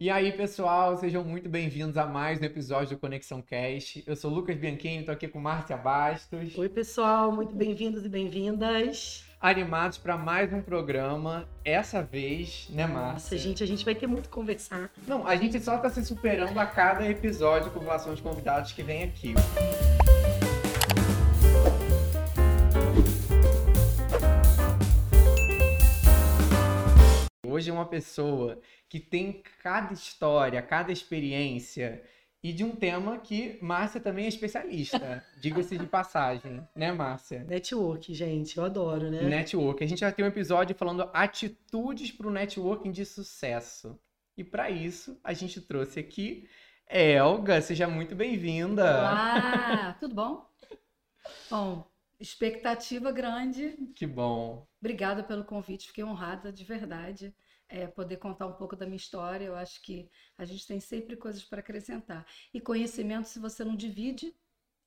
[0.00, 4.02] E aí, pessoal, sejam muito bem-vindos a mais um episódio do Conexão Cast.
[4.06, 6.56] Eu sou o Lucas Bianchini, tô aqui com Márcia Bastos.
[6.56, 9.26] Oi, pessoal, muito bem-vindos e bem-vindas.
[9.38, 11.46] Animados para mais um programa.
[11.62, 13.12] Essa vez, né, Márcia?
[13.12, 14.90] Nossa, gente, a gente vai ter muito que conversar.
[15.06, 18.82] Não, a gente só tá se superando a cada episódio com relação aos convidados que
[18.82, 19.34] vêm aqui.
[27.60, 28.58] Hoje é uma pessoa
[28.88, 32.02] que tem cada história, cada experiência
[32.42, 37.44] e de um tema que Márcia também é especialista, diga-se de passagem, né, Márcia?
[37.44, 39.24] Network, gente, eu adoro, né?
[39.24, 39.84] Network.
[39.84, 44.00] A gente vai ter um episódio falando atitudes para o networking de sucesso.
[44.38, 46.48] E para isso, a gente trouxe aqui
[46.88, 48.84] Elga, seja muito bem-vinda.
[48.84, 50.50] Olá, tudo bom?
[51.50, 51.86] Bom,
[52.18, 53.76] expectativa grande.
[53.94, 54.66] Que bom.
[54.80, 57.34] Obrigada pelo convite, fiquei honrada de verdade
[57.70, 59.46] é, poder contar um pouco da minha história.
[59.46, 62.26] Eu acho que a gente tem sempre coisas para acrescentar.
[62.54, 64.34] E conhecimento, se você não divide,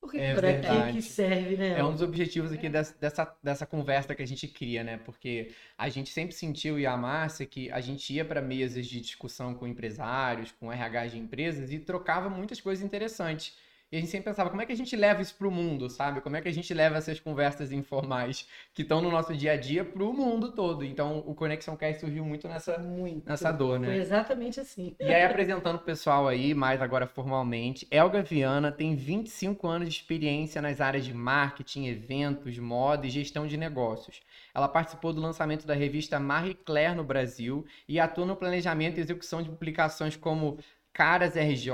[0.02, 0.94] por que É verdade.
[0.94, 1.80] que que serve, né?
[1.80, 4.98] É um dos objetivos aqui dessa, dessa, dessa conversa que a gente cria, né?
[4.98, 9.02] Porque a gente sempre sentiu, e a Márcia, que a gente ia para mesas de
[9.02, 13.58] discussão com empresários, com RH de empresas e trocava muitas coisas interessantes.
[13.94, 16.20] E a gente sempre pensava, como é que a gente leva isso pro mundo, sabe?
[16.20, 19.56] Como é que a gente leva essas conversas informais que estão no nosso dia a
[19.56, 20.84] dia pro mundo todo?
[20.84, 23.30] Então, o Conexão Cast surgiu muito nessa, Muito.
[23.30, 23.98] nessa dor, Foi né?
[23.98, 24.96] exatamente assim.
[25.00, 29.94] E aí, apresentando o pessoal aí, mais agora formalmente, Elga Viana tem 25 anos de
[29.94, 34.24] experiência nas áreas de marketing, eventos, moda e gestão de negócios.
[34.56, 39.02] Ela participou do lançamento da revista Marie Claire no Brasil e atua no planejamento e
[39.02, 40.58] execução de publicações como
[40.94, 41.72] Caras RJ,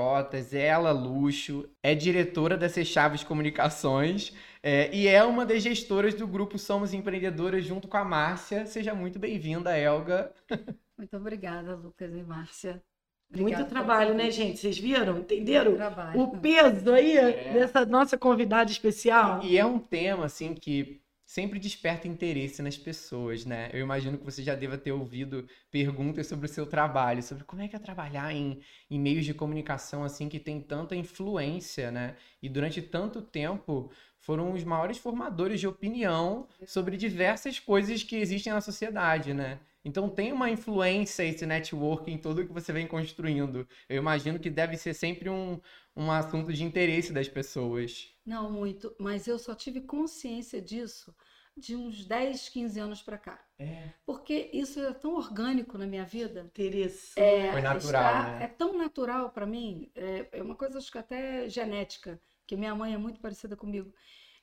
[0.58, 6.26] Ela Luxo, é diretora da C Chaves Comunicações é, e é uma das gestoras do
[6.26, 8.66] grupo Somos Empreendedoras junto com a Márcia.
[8.66, 10.32] Seja muito bem-vinda, Elga.
[10.98, 12.84] Muito obrigada, Lucas e Márcia.
[13.32, 14.60] Muito Obrigada pelo trabalho, né, gente?
[14.60, 15.20] Vocês viram?
[15.20, 15.76] Entenderam?
[15.76, 16.20] Trabalho.
[16.20, 17.54] O peso aí É.
[17.54, 19.42] dessa nossa convidada especial.
[19.42, 23.70] E é um tema, assim, que sempre desperta interesse nas pessoas, né?
[23.72, 27.62] Eu imagino que você já deva ter ouvido perguntas sobre o seu trabalho, sobre como
[27.62, 28.60] é que é trabalhar em,
[28.90, 32.16] em meios de comunicação, assim, que tem tanta influência, né?
[32.42, 38.52] E durante tanto tempo foram os maiores formadores de opinião sobre diversas coisas que existem
[38.52, 39.60] na sociedade, né?
[39.84, 43.68] Então tem uma influência esse network em tudo que você vem construindo.
[43.88, 45.60] Eu imagino que deve ser sempre um,
[45.96, 48.14] um assunto de interesse das pessoas.
[48.26, 51.16] Não muito, mas eu só tive consciência disso
[51.56, 53.44] de uns 10, 15 anos para cá.
[53.58, 53.90] É.
[54.06, 56.42] Porque isso é tão orgânico na minha vida.
[56.54, 57.20] Interessante.
[57.20, 58.44] É, Foi natural, está- né?
[58.46, 62.74] É tão natural para mim, é, é uma coisa acho que até genética, que minha
[62.74, 63.94] mãe é muito parecida comigo.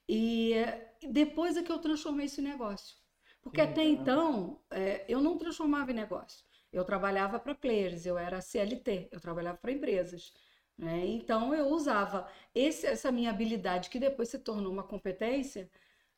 [0.08, 0.54] E
[1.10, 2.96] depois é que eu transformei isso em negócio.
[3.46, 6.44] Porque Que até então é, eu não transformava em negócio.
[6.72, 10.32] Eu trabalhava para players, eu era CLT, eu trabalhava para empresas.
[10.78, 11.06] né?
[11.06, 15.70] Então eu usava esse- essa minha habilidade, que depois se tornou uma competência,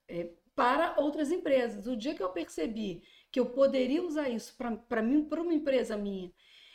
[0.08, 1.86] é, para outras empresas.
[1.86, 3.02] O dia que eu percebi
[3.32, 4.56] que eu poderia usar isso
[4.88, 6.32] para mim, para uma empresa minha,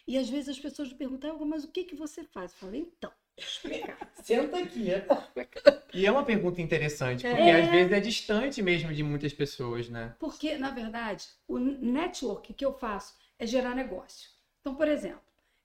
[0.07, 2.51] e às vezes as pessoas me perguntam, "Elga, mas o que que você faz?
[2.53, 3.11] Eu falei, então.
[4.21, 4.89] Senta aqui.
[5.93, 7.61] E é uma pergunta interessante, porque É.
[7.61, 10.15] às vezes é distante mesmo de muitas pessoas, né?
[10.19, 14.29] Porque, na verdade, o network que eu faço é gerar negócio.
[14.61, 15.21] Então, por exemplo,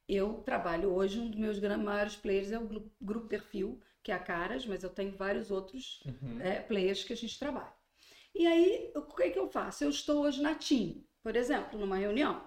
[0.08, 4.14] eu trabalho hoje, um dos meus maiores players é o Gru- Grupo Perfil, que é
[4.14, 6.40] a Caras, mas eu tenho vários outros Uhum.
[6.40, 7.72] é, players que a gente trabalha.
[8.34, 9.84] E aí, o que é que eu faço?
[9.84, 12.42] Eu estou hoje na TIM, por exemplo, numa reunião.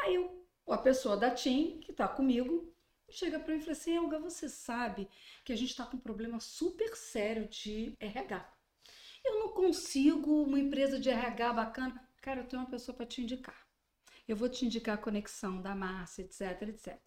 [0.00, 2.72] Aí eu- a pessoa da TIM, que está comigo,
[3.16, 5.08] chega para mim e fala assim, Elga, você sabe
[5.44, 8.46] que a gente está com um problema super sério de RH.
[9.24, 12.08] Eu não consigo uma empresa de RH bacana.
[12.20, 13.66] Cara, eu tenho uma pessoa para te indicar.
[14.28, 16.98] Eu vou te indicar a conexão da Márcia, etc, etc.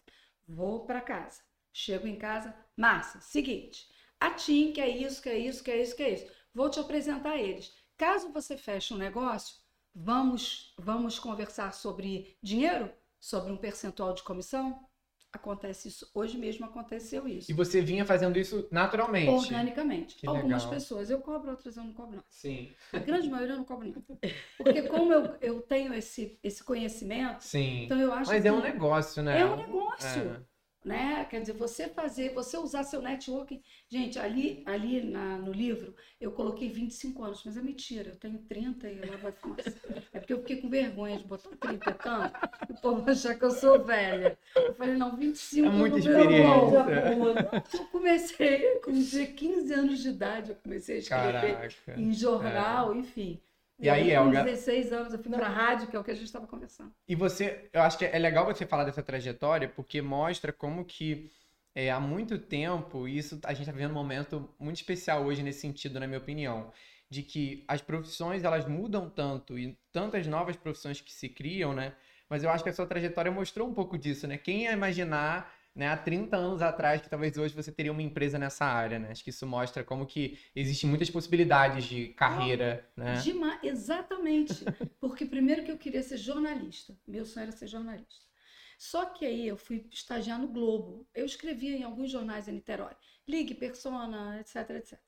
[0.48, 1.42] Vou para casa.
[1.72, 3.88] Chego em casa, Márcia, seguinte,
[4.18, 6.32] a TIM que é isso, que é isso, que é isso, que é isso.
[6.52, 7.72] Vou te apresentar eles.
[7.96, 9.56] Caso você feche um negócio,
[9.94, 12.92] vamos, vamos conversar sobre dinheiro?
[13.20, 14.89] Sobre um percentual de comissão?
[15.32, 16.10] Acontece isso.
[16.12, 17.50] Hoje mesmo aconteceu isso.
[17.50, 19.30] E você vinha fazendo isso naturalmente.
[19.30, 20.16] Organicamente.
[20.16, 20.70] Que Algumas legal.
[20.70, 22.24] pessoas eu cobro, outras eu não cobro, não.
[22.28, 22.72] Sim.
[22.92, 24.18] A grande maioria eu não cobro, não.
[24.58, 27.84] Porque como eu, eu tenho esse, esse conhecimento, Sim.
[27.84, 29.40] então eu acho Mas que é um negócio, né?
[29.40, 30.20] é um negócio.
[30.20, 30.49] É.
[30.84, 31.24] né?
[31.28, 33.62] Quer dizer, você fazer, você usar seu networking.
[33.88, 38.38] Gente, ali, ali na- no livro eu coloquei 25 anos, mas é mentira, eu tenho
[38.48, 39.74] 30 e lá vai fumaça.
[40.12, 42.34] É porque eu fiquei com vergonha de botar 30 e tanto,
[42.68, 44.38] e o povo achar que eu sou velha.
[44.56, 46.84] Eu falei, não, 25 É muita é experiência.
[47.74, 52.00] Eu comecei, com 15 anos de idade, eu comecei a escrever Caraca.
[52.00, 53.40] em jornal, enfim.
[53.80, 56.14] E aí, com Elga, 16 anos eu fui pra rádio, que é o que a
[56.14, 56.92] gente estava conversando.
[57.08, 61.30] E você, eu acho que é legal você falar dessa trajetória, porque mostra como que
[61.74, 65.42] é, há muito tempo, e isso a gente está vivendo um momento muito especial hoje
[65.42, 66.72] nesse sentido, na minha opinião,
[67.08, 71.94] de que as profissões elas mudam tanto e tantas novas profissões que se criam, né?
[72.28, 74.38] Mas eu acho que a sua trajetória mostrou um pouco disso, né?
[74.38, 78.38] Quem ia imaginar, né, há 30 anos atrás, que talvez hoje você teria uma empresa
[78.38, 79.10] nessa área, né?
[79.10, 83.20] Acho que isso mostra como que existem muitas possibilidades de carreira, né?
[83.22, 84.64] Dema- exatamente.
[85.00, 86.96] Porque primeiro que eu queria ser jornalista.
[87.06, 88.26] Meu sonho era ser jornalista.
[88.78, 91.06] Só que aí eu fui estagiar no Globo.
[91.14, 92.94] Eu escrevia em alguns jornais em Niterói.
[93.28, 94.98] Ligue, Persona, etc, etc.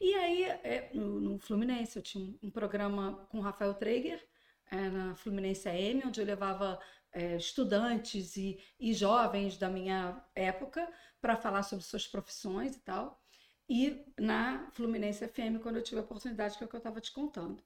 [0.00, 4.24] E aí, é, no, Fluminense, eu tinha um, um programa com o Rafael Traeger,
[4.70, 6.78] é, na Fluminense AM, onde eu levava
[7.18, 10.00] é, estudantes e, e jovens da minha
[10.34, 10.88] época
[11.20, 13.20] para falar sobre suas profissões e tal.
[13.68, 17.00] E na Fluminense FM, quando eu tive a oportunidade, que é o que eu estava
[17.00, 17.62] te contando.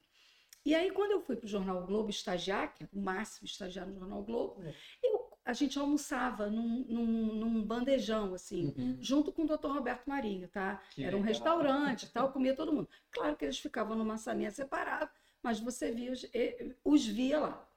[0.64, 3.86] E aí, quando eu fui para o Jornal Globo estagiar, que é o máximo estagiar
[3.86, 4.74] no Jornal Globo, É.
[5.02, 5.12] eu,
[5.44, 8.96] a gente almoçava num, num, num bandejão, assim, Uhum.
[9.00, 9.66] junto com o Dr.
[9.72, 10.80] Roberto Marinho, tá?
[10.92, 11.32] Que Era um legal.
[11.32, 12.88] restaurante e tal, comia todo mundo.
[13.10, 15.10] Claro que eles ficavam numa salinha separada,
[15.42, 16.24] mas você via os,
[16.84, 17.68] os via lá.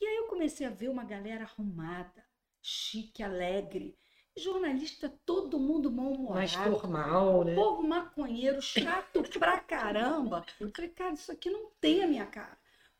[0.00, 2.24] E aí eu comecei a ver uma galera arrumada,
[2.60, 3.96] chique, alegre.
[4.34, 6.38] Jornalista, todo mundo mal-humorado.
[6.38, 7.54] Mais formal, né?
[7.54, 10.44] Povo maconheiro, chato pra caramba.
[10.58, 12.56] Eu falei, cara, isso aqui não tem a minha cara.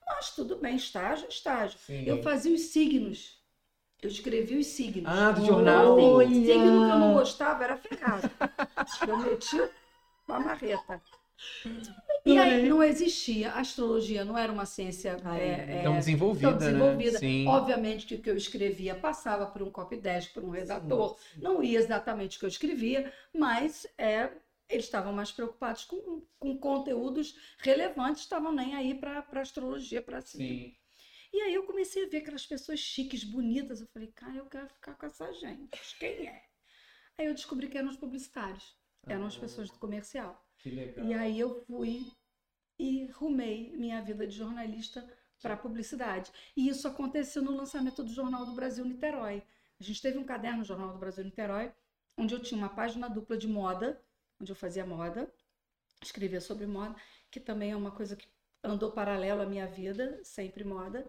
[0.06, 1.78] Mas tudo bem, estágio, estágio.
[1.78, 2.04] Sim.
[2.04, 3.40] Eu fazia os signos.
[4.02, 5.10] Eu escrevia os signos.
[5.10, 5.96] Ah, do jornal.
[5.96, 6.26] Olha!
[6.26, 8.30] assim, signo que eu não gostava era ferrado.
[9.08, 9.70] Eu metia
[10.26, 11.00] uma marreta.
[12.24, 13.50] E aí não existia.
[13.50, 17.12] A astrologia não era uma ciência é, é, Tão desenvolvida, tão desenvolvida.
[17.12, 17.18] né?
[17.18, 17.46] Sim.
[17.48, 21.18] Obviamente que o que eu escrevia passava por um copydesk, por um redator.
[21.36, 24.30] Não ia exatamente o que eu escrevia, mas é,
[24.68, 30.74] eles estavam mais preocupados com, com conteúdos relevantes, estavam nem aí para astrologia, para Sim.
[31.32, 33.80] E aí eu comecei a ver aquelas pessoas chiques, bonitas.
[33.80, 35.70] Eu falei, cara, eu quero ficar com essa gente.
[35.98, 36.42] Quem é?
[37.18, 38.76] Aí eu descobri que eram os publicitários,
[39.06, 39.40] eram as Ah.
[39.40, 40.44] pessoas do comercial.
[40.62, 41.04] Que legal.
[41.06, 42.06] E aí eu fui
[42.78, 45.06] e rumei minha vida de jornalista
[45.40, 46.30] para publicidade.
[46.56, 49.42] E isso aconteceu no lançamento do Jornal do Brasil Niterói.
[49.80, 51.72] A gente teve um caderno no Jornal do Brasil Niterói,
[52.16, 54.00] onde eu tinha uma página dupla de moda,
[54.40, 55.32] onde eu fazia moda,
[56.02, 56.94] escrevia sobre moda,
[57.30, 58.28] que também é uma coisa que
[58.62, 61.04] andou paralelo à minha vida, sempre moda.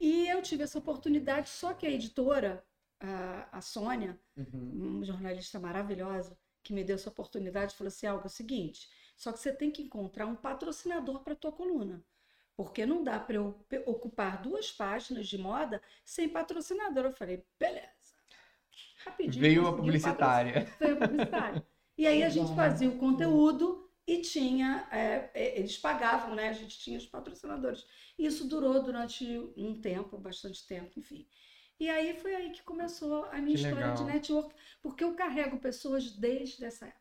[0.00, 2.64] E eu tive essa oportunidade, só que a editora,
[3.00, 4.96] a, a Sônia, Uhum.
[4.98, 6.36] uma jornalista maravilhosa
[6.68, 9.70] que me deu essa oportunidade, falou assim: algo é o seguinte, só que você tem
[9.70, 12.04] que encontrar um patrocinador para tua coluna.
[12.54, 17.04] Porque não dá para eu ocupar duas páginas de moda sem patrocinador.
[17.04, 17.88] Eu falei, beleza.
[19.04, 19.40] Rapidinho.
[19.40, 20.66] Veio a publicitária.
[20.78, 21.66] Veio a publicitária.
[21.96, 26.48] E aí a gente fazia o conteúdo e tinha, é, é, eles pagavam, né?
[26.48, 27.86] A gente tinha os patrocinadores.
[28.18, 29.24] E isso durou durante
[29.56, 31.28] um tempo, bastante tempo, enfim.
[31.80, 34.06] E aí foi aí que começou a minha Que história de legal.
[34.06, 36.98] network, porque eu carrego pessoas desde essa época.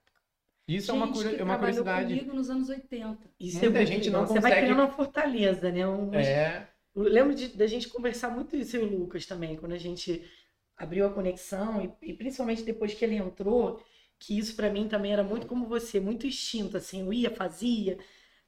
[0.67, 2.13] Isso é uma, Gente curi- que é uma curiosidade.
[2.13, 3.29] comigo nos anos 80.
[3.39, 4.21] Isso Muita é gente legal.
[4.21, 5.87] não Você vai consegue- criando uma fortaleza, né?
[5.87, 6.69] Um- É.
[6.95, 9.77] Eu lembro de, da gente conversar muito isso eu e o Lucas também, quando a
[9.77, 10.23] gente
[10.75, 13.81] abriu a conexão e, e principalmente depois que ele entrou,
[14.19, 17.97] que isso pra mim também era muito como você, muito instinto, assim, eu ia, fazia,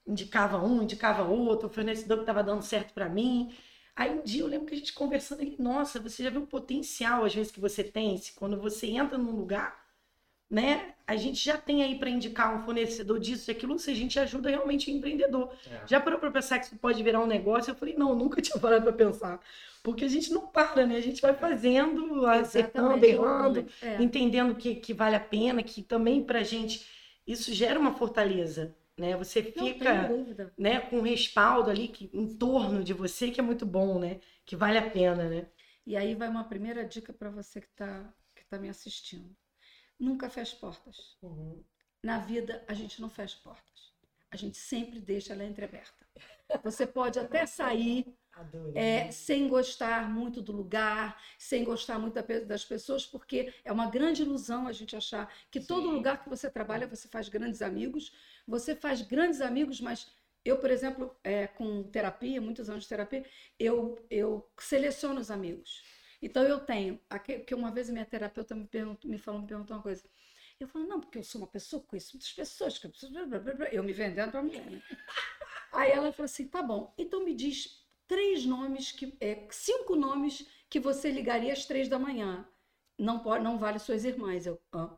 [0.06, 3.56] indicava um, indicava outro, o fornecedor que estava dando certo pra mim.
[4.00, 6.48] Aí um dia eu lembro que a gente conversando, ele, nossa, você já viu o
[6.48, 9.78] potencial às vezes que você tem, se quando você entra num lugar,
[10.50, 10.94] né?
[11.06, 14.18] A gente já tem aí para indicar um fornecedor disso e aquilo, se a gente
[14.18, 15.52] ajuda realmente o empreendedor.
[15.70, 15.82] É.
[15.86, 17.72] Já parou para pensar que isso pode virar um negócio?
[17.72, 19.42] Eu falei, não, nunca tinha parado para pensar.
[19.84, 20.96] Porque a gente não para, né?
[20.96, 24.02] A gente vai fazendo, acertando, errando, É.
[24.02, 26.86] entendendo que, que vale a pena, que também pra gente
[27.28, 29.16] isso gera uma fortaleza, né?
[29.16, 30.10] Você fica,
[30.58, 34.20] né, com um respaldo ali que, em torno de você que é muito bom, né?
[34.46, 35.48] Que vale a pena, né?
[35.86, 39.36] E aí vai uma primeira dica para você que está que tá me assistindo.
[40.00, 41.18] Nunca feche portas.
[42.02, 43.94] Na vida, a gente não fecha portas.
[44.32, 46.06] A gente sempre deixa ela entreaberta.
[46.64, 48.06] Você pode até sair
[48.74, 52.16] é, sem gostar muito do lugar, sem gostar muito
[52.46, 55.96] das pessoas, porque é uma grande ilusão a gente achar que todo Sim.
[55.96, 58.14] lugar que você trabalha você faz grandes amigos.
[58.50, 60.08] Você faz grandes amigos, mas
[60.44, 63.26] eu, por exemplo, é, com terapia, muitos anos de terapia,
[63.60, 65.84] eu, eu seleciono os amigos.
[66.22, 69.48] Então eu tenho, aque- que uma vez a minha terapeuta me, perguntou, me falou, me
[69.48, 70.04] perguntou uma coisa.
[70.60, 73.12] Eu falo, não, porque eu sou uma pessoa, conheço muitas pessoas, que eu preciso.
[73.14, 74.82] blá, blá, blá, blá", Eu me vendendo para mulher, né?
[75.74, 80.46] Aí ela falou assim: tá bom, então me diz três nomes, que, é, cinco nomes
[80.70, 82.48] que você ligaria às três da manhã.
[82.98, 84.46] Não pode, não vale suas irmãs.
[84.46, 84.98] Eu, hã?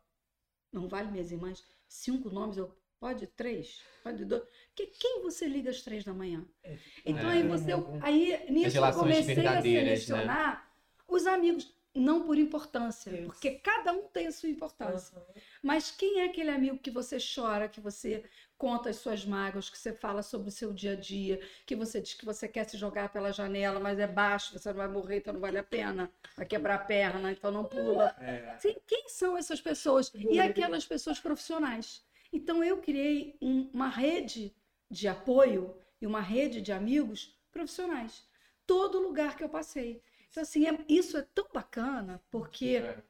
[0.71, 1.63] Não vale minhas irmãs?
[1.87, 2.57] Cinco nomes?
[2.57, 3.81] Eu, Pode três?
[4.03, 4.43] Pode dois?
[4.75, 6.45] Que, quem você liga às três da manhã?
[6.63, 6.77] É.
[7.03, 7.33] Então É.
[7.33, 7.71] aí você.
[7.99, 9.61] Aí nisso eu comecei a né?
[9.63, 10.71] selecionar
[11.07, 11.75] os amigos.
[11.93, 13.23] Não por importância, Isso.
[13.25, 15.17] porque cada um tem a sua importância.
[15.17, 15.25] Aham.
[15.61, 18.23] Mas quem é aquele amigo que você chora, que você
[18.57, 21.99] conta as suas mágoas, que você fala sobre o seu dia a dia, que você
[21.99, 25.17] diz que você quer se jogar pela janela, mas é baixo, você não vai morrer,
[25.17, 28.15] então não vale a pena, vai quebrar a perna, então não pula.
[28.21, 28.55] É.
[28.57, 30.09] Sim, quem são essas pessoas?
[30.15, 32.01] E aquelas pessoas profissionais.
[32.31, 34.55] Então eu criei um- uma rede
[34.89, 38.23] de apoio e uma rede de amigos profissionais.
[38.65, 40.01] Todo lugar que eu passei.
[40.29, 43.03] Então, assim, é- isso é tão bacana, porque É.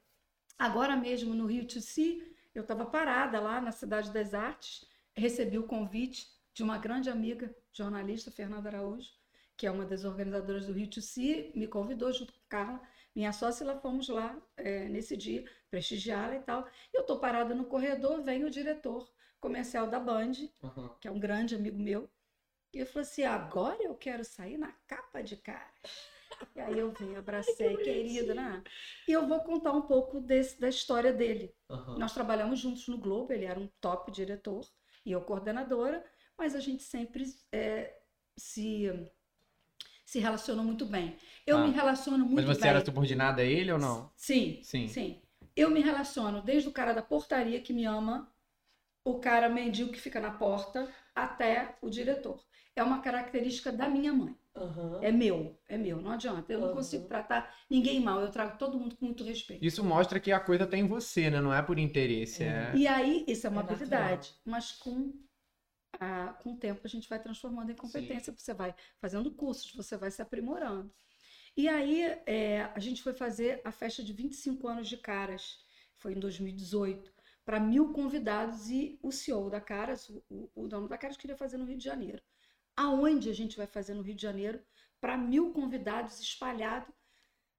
[0.57, 2.23] Agora mesmo no Rio Tissi,
[2.53, 4.85] eu estava parada lá na Cidade das Artes,
[5.15, 9.09] recebi o convite de uma grande amiga, jornalista, Fernanda Araújo,
[9.57, 12.79] que é uma das organizadoras do Rio Tissi, me convidou junto com Carla,
[13.15, 16.67] minha sócia, e lá fomos lá eh, nesse dia, prestigiá-la e tal.
[16.93, 20.89] Eu estou parada no corredor, vem o diretor comercial da Band, Aham.
[20.99, 22.09] que é um grande amigo meu,
[22.73, 25.73] e eu falei assim, agora eu quero sair na capa de cara.
[26.55, 28.63] E aí eu vim, abracei, querido, né?
[29.07, 31.53] E eu vou contar um pouco desse, da história dele.
[31.69, 31.97] Aham.
[31.97, 34.65] Nós trabalhamos juntos no Globo, ele era um top diretor
[35.05, 36.05] e eu coordenadora,
[36.37, 37.97] mas a gente sempre é,
[38.37, 38.89] se,
[40.11, 41.15] se relacionou muito bem.
[41.47, 41.65] Eu Ah.
[41.65, 42.69] me relaciono muito Mas você bem.
[42.69, 44.11] era subordinada a ele ou não?
[44.17, 44.85] Sim, Sim.
[44.89, 45.21] sim.
[45.55, 48.29] Eu me relaciono desde o cara da portaria que me ama,
[49.05, 52.43] o cara mendigo que fica na porta, até o diretor.
[52.75, 54.35] É uma característica da minha mãe.
[54.53, 54.99] Aham.
[55.01, 56.51] É meu, é meu, não adianta.
[56.51, 56.75] Eu não Aham.
[56.75, 59.63] consigo tratar ninguém mal, eu trago todo mundo com muito respeito.
[59.65, 61.39] Isso mostra que a coisa tá em você, né?
[61.39, 62.43] Não é por interesse.
[62.43, 62.75] É...
[62.75, 63.75] E aí, isso é uma É natural.
[63.75, 65.13] habilidade, mas com,
[65.99, 69.97] a, com o tempo a gente vai transformando em competência, você vai fazendo cursos, você
[69.97, 70.91] vai se aprimorando.
[71.55, 75.59] E aí, é, a gente foi fazer a festa de 25 anos de Caras,
[75.97, 77.13] foi em 2018,
[77.45, 81.57] para mil convidados e o CEO da Caras, o, o- dono da Caras, queria fazer
[81.57, 82.21] no Rio de Janeiro.
[82.75, 84.61] Aonde a gente vai fazer no Rio de Janeiro
[85.01, 86.93] para mil convidados espalhados?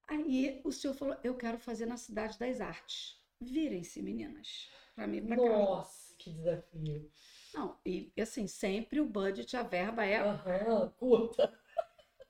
[0.09, 3.21] Aí o senhor falou: Eu quero fazer na Cidade das Artes.
[3.41, 5.37] Virem-se, meninas, para mim, para.
[5.37, 7.11] Nossa, que desafio.
[7.55, 10.19] Não, e assim, sempre o budget, a verba é.
[10.19, 11.53] Aham, curta.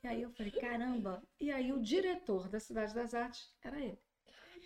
[0.02, 1.22] E aí eu falei: Caramba!
[1.40, 3.98] E aí o diretor da Cidade das Artes era ele.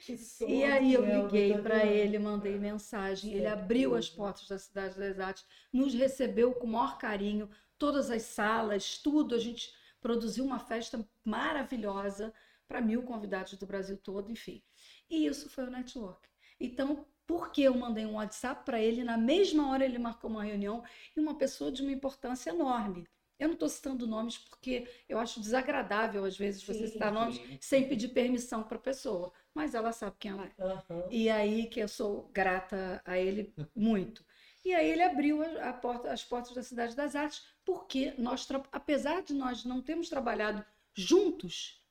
[0.04, 4.46] Que sonho, E aí eu liguei tá para ele, mandei mensagem, ele abriu as portas
[4.46, 7.48] da Cidade das Artes, nos recebeu com o maior carinho,
[7.78, 9.34] todas as salas, tudo.
[9.34, 12.32] A gente produziu uma festa maravilhosa
[12.68, 14.62] para mil convidados do Brasil todo, enfim.
[15.08, 16.28] E isso foi o network.
[16.60, 19.04] Então, por que eu mandei um WhatsApp para ele?
[19.04, 20.83] Na mesma hora ele marcou uma reunião
[21.16, 23.06] e uma pessoa de uma importância enorme.
[23.38, 27.38] Eu não estou citando nomes porque eu acho desagradável, às vezes, você Sim, citar nomes
[27.61, 30.52] sem pedir permissão para a pessoa, mas ela sabe quem ela é.
[30.59, 31.02] Aham.
[31.11, 34.25] E aí que eu sou grata a ele muito.
[34.64, 38.47] E aí ele abriu a, a porta, as portas da Cidade das Artes, porque nós,
[38.73, 40.64] apesar de nós não termos trabalhado
[40.95, 41.85] juntos,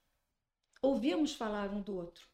[0.82, 2.28] ouvíamos falar um do outro.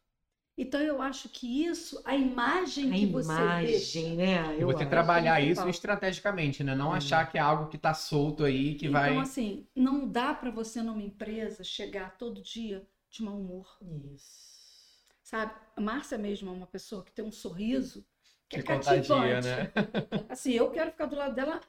[0.56, 4.56] Então eu acho que isso, a imagem A que você deixa, imagem, né?
[4.58, 6.74] Eu você trabalhar que isso estrategicamente, né?
[6.74, 6.96] Não É.
[6.96, 9.18] achar que é algo que tá solto aí, que então vai.
[9.20, 15.02] assim, não dá para você numa empresa chegar todo dia de mau humor, Isso.
[15.22, 15.52] sabe?
[15.76, 18.04] A Márcia mesmo é uma pessoa que tem um sorriso
[18.48, 19.48] que, é Que contagia, cativante.
[19.48, 19.72] né?
[20.28, 21.60] Assim, eu quero ficar do lado dela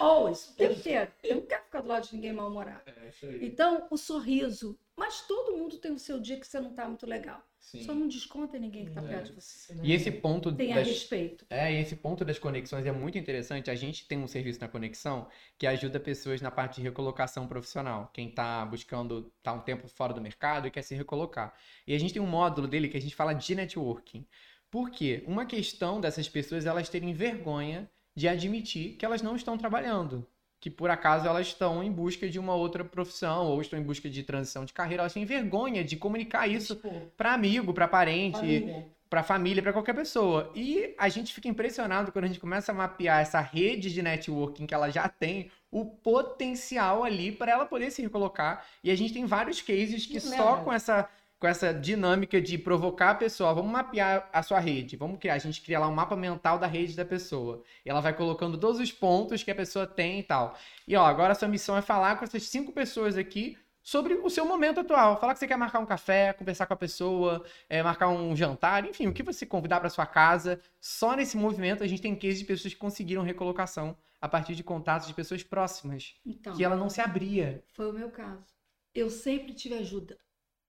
[0.00, 1.10] always, o tempo inteiro.
[1.22, 2.82] Eu não quero ficar do lado de ninguém mal-humorado.
[2.86, 3.46] É, isso aí.
[3.46, 4.78] Então, o sorriso.
[4.96, 7.40] Mas todo mundo tem o seu dia que você não tá muito legal.
[7.60, 7.82] Sim.
[7.84, 9.06] Só não desconta em ninguém que tá É.
[9.06, 9.76] perto de você.
[9.82, 11.46] E esse ponto Tenha das, respeito.
[11.50, 13.70] É, e esse ponto das conexões é muito interessante.
[13.70, 18.10] A gente tem um serviço na Conexão que ajuda pessoas na parte de recolocação profissional.
[18.12, 21.54] Quem está buscando estar um tempo fora do mercado e quer se recolocar.
[21.86, 24.26] E a gente tem um módulo dele que a gente fala de networking.
[24.70, 25.22] Por quê?
[25.26, 30.26] Uma questão dessas pessoas é elas terem vergonha de admitir que elas não estão trabalhando.
[30.60, 34.10] Que por acaso elas estão em busca de uma outra profissão ou estão em busca
[34.10, 35.02] de transição de carreira.
[35.02, 39.94] Elas têm vergonha de comunicar isso Tipo, para amigo, para parente para família, para qualquer
[39.94, 40.52] pessoa.
[40.54, 44.66] E a gente fica impressionado quando a gente começa a mapear essa rede de networking
[44.66, 48.66] que ela já tem, o potencial ali para ela poder se recolocar.
[48.84, 51.08] E a gente tem vários cases que Que só com essa
[51.38, 55.38] com essa dinâmica de provocar a pessoa, vamos mapear a sua rede, vamos criar, a
[55.38, 57.62] gente cria lá um mapa mental da rede da pessoa.
[57.84, 60.56] E ela vai colocando todos os pontos que a pessoa tem e tal.
[60.86, 64.28] E ó, agora a sua missão é falar com essas cinco pessoas aqui sobre o
[64.28, 65.18] seu momento atual.
[65.18, 68.84] Falar que você quer marcar um café, conversar com a pessoa, é, marcar um jantar,
[68.84, 70.60] enfim, o que você convidar para sua casa.
[70.80, 74.64] Só nesse movimento a gente tem cases de pessoas que conseguiram recolocação a partir de
[74.64, 77.62] contatos de pessoas próximas, Então, que ela não se abria.
[77.72, 78.44] foi o meu caso.
[78.92, 80.18] Eu sempre tive ajuda.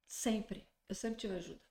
[0.09, 0.67] Sempre.
[0.89, 1.61] Eu sempre tive ajuda.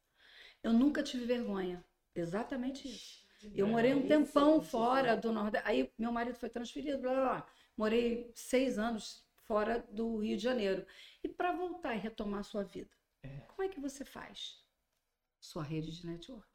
[0.63, 1.85] Eu nunca tive vergonha.
[2.15, 3.27] Exatamente isso.
[3.53, 5.69] Eu morei um tempão fora do Nordeste.
[5.69, 7.47] Aí meu marido foi transferido, blá blá blá.
[7.77, 10.87] Morei seis anos fora do Rio de Janeiro.
[11.23, 12.91] E para voltar e retomar a sua vida,
[13.49, 14.65] como é que você faz?
[15.41, 16.49] Sua rede de network.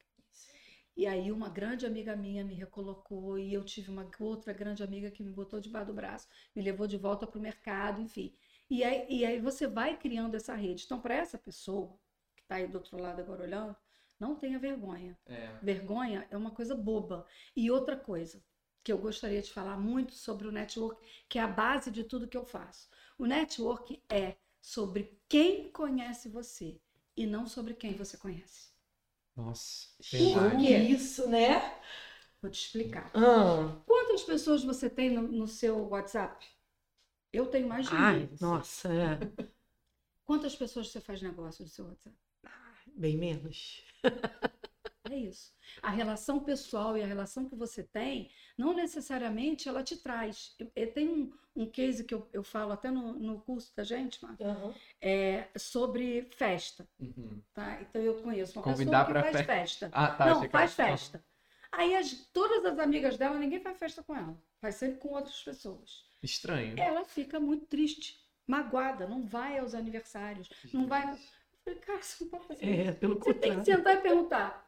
[0.96, 5.12] E aí uma grande amiga minha me recolocou e eu tive uma outra grande amiga
[5.12, 8.34] que me botou debaixo do braço, me levou de volta para o mercado, enfim.
[8.74, 10.82] E aí, e aí você vai criando essa rede.
[10.84, 11.96] Então, para essa pessoa
[12.36, 13.75] que está aí do outro lado agora olhando,
[14.20, 15.15] não tenha vergonha.
[15.27, 15.60] É.
[15.62, 17.24] Vergonha é uma coisa boba.
[17.56, 18.44] E outra coisa
[18.84, 21.00] que eu gostaria de falar muito sobre o network,
[21.30, 22.89] que é a base de tudo que eu faço.
[23.15, 26.82] O network é sobre quem conhece você
[27.15, 28.72] e não sobre quem você conhece.
[29.36, 30.92] Nossa, verdade.
[30.92, 31.80] isso, né?
[32.42, 33.12] Vou te explicar.
[33.13, 36.44] Ah, Quantas pessoas você tem no, no seu WhatsApp?
[37.34, 38.30] Eu tenho mais de ai, mil.
[38.40, 39.18] nossa, é.
[40.24, 42.16] Quantas pessoas você faz negócio no seu WhatsApp?
[42.96, 43.84] Bem menos.
[45.12, 45.54] É isso.
[45.82, 50.56] A relação pessoal e a relação que você tem, não necessariamente ela te traz.
[50.96, 51.12] Tenho
[51.56, 54.48] um, um case que eu, eu falo até no, no curso da gente, Marcos,
[55.02, 57.42] é sobre festa, Uhum.
[57.54, 57.82] tá?
[57.82, 59.90] Então eu conheço uma Convidar pessoa que faz fe- festa.
[59.92, 60.25] Ah, tá.
[60.25, 61.24] não, que faz era- festa.
[61.70, 64.42] Aí as- todas as amigas dela, ninguém faz festa com ela.
[64.62, 66.06] Faz sempre com outras pessoas.
[66.24, 66.80] Estranho.
[66.80, 71.03] Ela fica muito triste, magoada, não vai aos aniversários, não vai.
[71.12, 71.18] Eu
[71.63, 72.89] falei, cara, você não pode fazer isso.
[72.89, 73.65] É, pelo Você tem que contrário.
[73.65, 74.65] sentar e perguntar: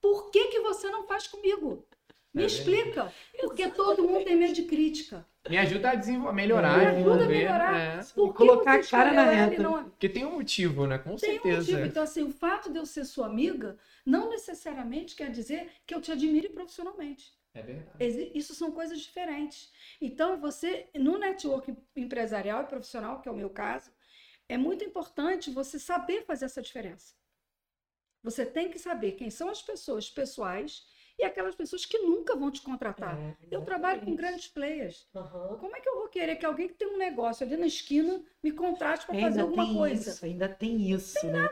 [0.00, 1.86] por que, que você não faz comigo?
[2.34, 3.12] Me É explica.
[3.40, 5.26] Porque todo mundo tem medo de crítica.
[5.48, 7.76] Me ajuda a desenvolver, melhorar, Me ajuda a melhorar.
[7.80, 8.04] é.
[8.14, 9.62] Por que colocar a cara na reta.
[9.62, 10.98] não Porque tem um motivo, né?
[10.98, 11.56] Com Tem um certeza.
[11.72, 11.86] motivo.
[11.86, 16.00] Então, assim, o fato de eu ser sua amiga não necessariamente quer dizer que eu
[16.02, 17.32] te admire profissionalmente.
[17.58, 18.30] É verdade.
[18.34, 19.72] Isso são coisas diferentes.
[20.00, 23.90] Então, você, no network empresarial e profissional, que é o meu caso,
[24.48, 27.14] é muito importante você saber fazer essa diferença.
[28.22, 30.86] Você tem que saber quem são as pessoas pessoais
[31.18, 33.18] e aquelas pessoas que nunca vão te contratar.
[33.18, 35.08] É, Eu trabalho com grandes players.
[35.14, 35.56] Aham.
[35.58, 38.22] Como é que eu vou querer que alguém que tem um negócio ali na esquina
[38.42, 40.10] me contrate para fazer Ainda alguma tem coisa?
[40.10, 41.48] Isso, ainda tem isso, né?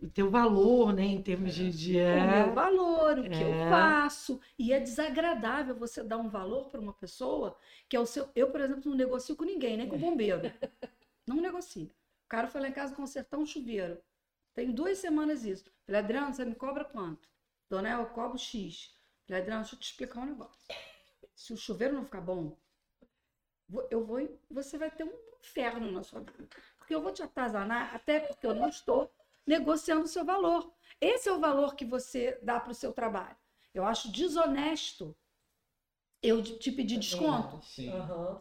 [0.00, 3.52] O teu valor, né, em termos de, de o é, meu valor, o que eu
[3.52, 3.68] É.
[3.68, 4.40] faço.
[4.56, 7.58] E é desagradável você dar um valor para uma pessoa
[7.88, 8.28] que é o seu.
[8.34, 10.40] Eu, por exemplo, não negocio com ninguém, nem com o bombeiro.
[11.26, 11.86] Não negocio.
[12.26, 14.00] O cara foi lá em casa consertar um chuveiro.
[14.54, 15.70] Tem duas semanas isso.
[15.84, 17.28] Falei, Adriano, você me cobra quanto?
[17.68, 18.94] Dona El, eu cobro X.
[19.26, 20.68] Falei, Adriano, deixa eu te explicar um negócio.
[21.34, 22.56] Se o chuveiro não ficar bom,
[23.90, 26.48] eu vou, você vai ter um inferno na sua vida.
[26.78, 29.10] Porque eu vou te atazanar, até porque eu não estou
[29.48, 30.72] negociando o seu valor.
[31.00, 33.36] Esse é o valor que você dá para o seu trabalho.
[33.72, 35.16] Eu acho desonesto
[36.22, 37.64] eu te pedir desconto.
[37.64, 37.90] Sim.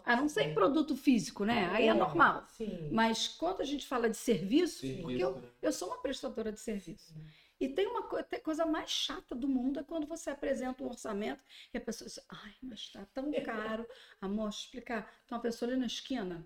[0.03, 1.69] A não ser em produto físico, né?
[1.71, 2.45] Aí é normal.
[2.49, 2.89] Sim.
[2.91, 5.47] Mas quando a gente fala de serviço, Sim, porque eu, né?
[5.61, 7.15] eu sou uma prestadora de serviço.
[7.59, 10.87] E tem uma co- tem coisa mais chata do mundo é quando você apresenta um
[10.87, 11.41] orçamento
[11.73, 13.87] e a pessoa diz, ai, mas está tão caro.
[14.21, 15.03] Amor, explicar.
[15.27, 16.45] Tem uma pessoa ali na esquina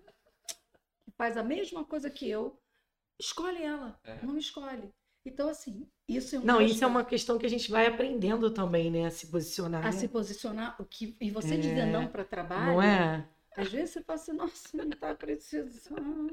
[1.04, 2.61] que faz a mesma coisa que eu,
[3.18, 4.18] escolhe ela, É.
[4.24, 4.92] não me escolhe.
[5.24, 8.50] Então, assim, isso é um Não, isso é uma questão que a gente vai aprendendo
[8.50, 9.06] também, né?
[9.06, 9.80] A se posicionar.
[9.82, 9.92] a né?
[9.92, 11.58] se posicionar o que e você É.
[11.58, 12.72] dizer não para trabalho.
[12.72, 13.28] Não é?
[13.56, 16.32] Às vezes você fala assim, nossa, não está precisando.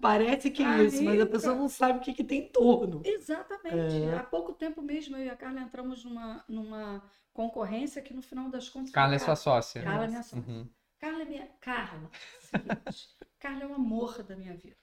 [0.00, 2.48] Parece que é Ah, isso, mas a pessoa não sabe o que, que tem em
[2.48, 3.02] torno.
[3.04, 4.02] Exatamente.
[4.04, 4.16] É.
[4.16, 8.48] Há pouco tempo mesmo, eu e a Carla entramos numa, numa concorrência que no final
[8.48, 8.90] das contas.
[8.92, 9.36] Carla é Carla.
[9.36, 9.82] sua sócia.
[9.82, 10.38] Carla é minha sócia.
[10.48, 10.68] Uhum.
[10.98, 11.48] Carla é minha.
[11.60, 12.10] Carla.
[12.40, 14.76] seguinte, Carla é o amor da minha vida.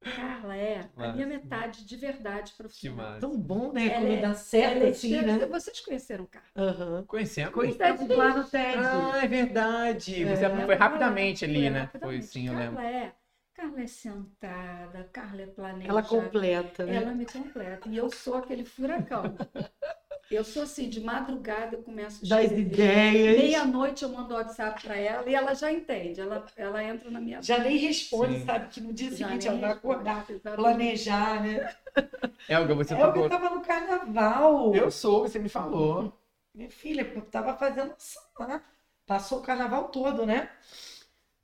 [0.00, 1.12] Carla é a Massa.
[1.12, 3.06] minha metade de verdade Que profissional.
[3.06, 3.20] massa.
[3.20, 3.86] Tão bom, né?
[3.86, 5.46] Ela Quando é- dá certo é assim, né?
[5.46, 6.48] Vocês conheceram Carla?
[6.56, 7.04] Aham.
[7.06, 7.52] Conhecemos?
[7.52, 8.78] Conhecemos lá no TED.
[8.78, 10.24] Ah, é verdade.
[10.24, 10.66] Você É.
[10.66, 11.80] foi rapidamente ali, né?
[11.80, 12.18] rapidamente.
[12.18, 12.82] Foi sim, eu Carla lembro.
[12.82, 13.14] é.
[13.52, 15.90] Carla é sentada, Carla é planejada.
[15.90, 16.94] Ela completa, né?
[16.96, 17.88] Ela me completa.
[17.90, 19.22] E eu sou aquele furacão.
[20.30, 23.36] Eu sou assim, de madrugada eu começo a Das ideias.
[23.36, 26.20] Meia-noite eu mando WhatsApp para ela e ela já entende.
[26.20, 28.46] Ela, ela entra na minha Já nem responde, Sim.
[28.46, 28.68] sabe?
[28.68, 31.74] Que no dia Já seguinte ela vai acordar, planejar, né?
[32.48, 33.24] Elga, você É o que tocou.
[33.24, 34.74] eu tava no carnaval.
[34.74, 36.12] Eu soube, você me falou.
[36.54, 38.62] Minha filha, eu tava fazendo ação lá.
[39.06, 40.48] Passou o carnaval todo, né?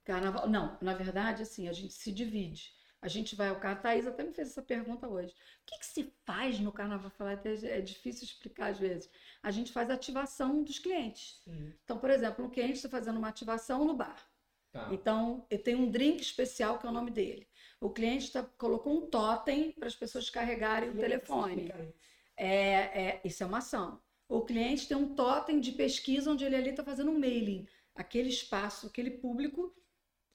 [0.05, 0.49] Carnaval.
[0.49, 2.76] Não, na verdade, assim, a gente se divide.
[3.01, 3.83] A gente vai ao carnaval.
[3.83, 5.33] Thaís até me fez essa pergunta hoje.
[5.33, 7.11] O que, que se faz no carnaval?
[7.11, 9.11] Falar até é difícil explicar às vezes.
[9.43, 11.41] A gente faz ativação dos clientes.
[11.85, 14.27] Então, por exemplo, um cliente está fazendo uma ativação no bar.
[14.73, 14.89] Tá.
[14.93, 17.49] Então, tenho um drink especial que é o nome dele.
[17.81, 21.73] O cliente tá, colocou um totem para as pessoas carregarem o telefone.
[22.37, 24.01] É, é, isso é uma ação.
[24.29, 27.67] O cliente tem um totem de pesquisa onde ele ali está fazendo um mailing.
[27.95, 29.75] Aquele espaço, aquele público,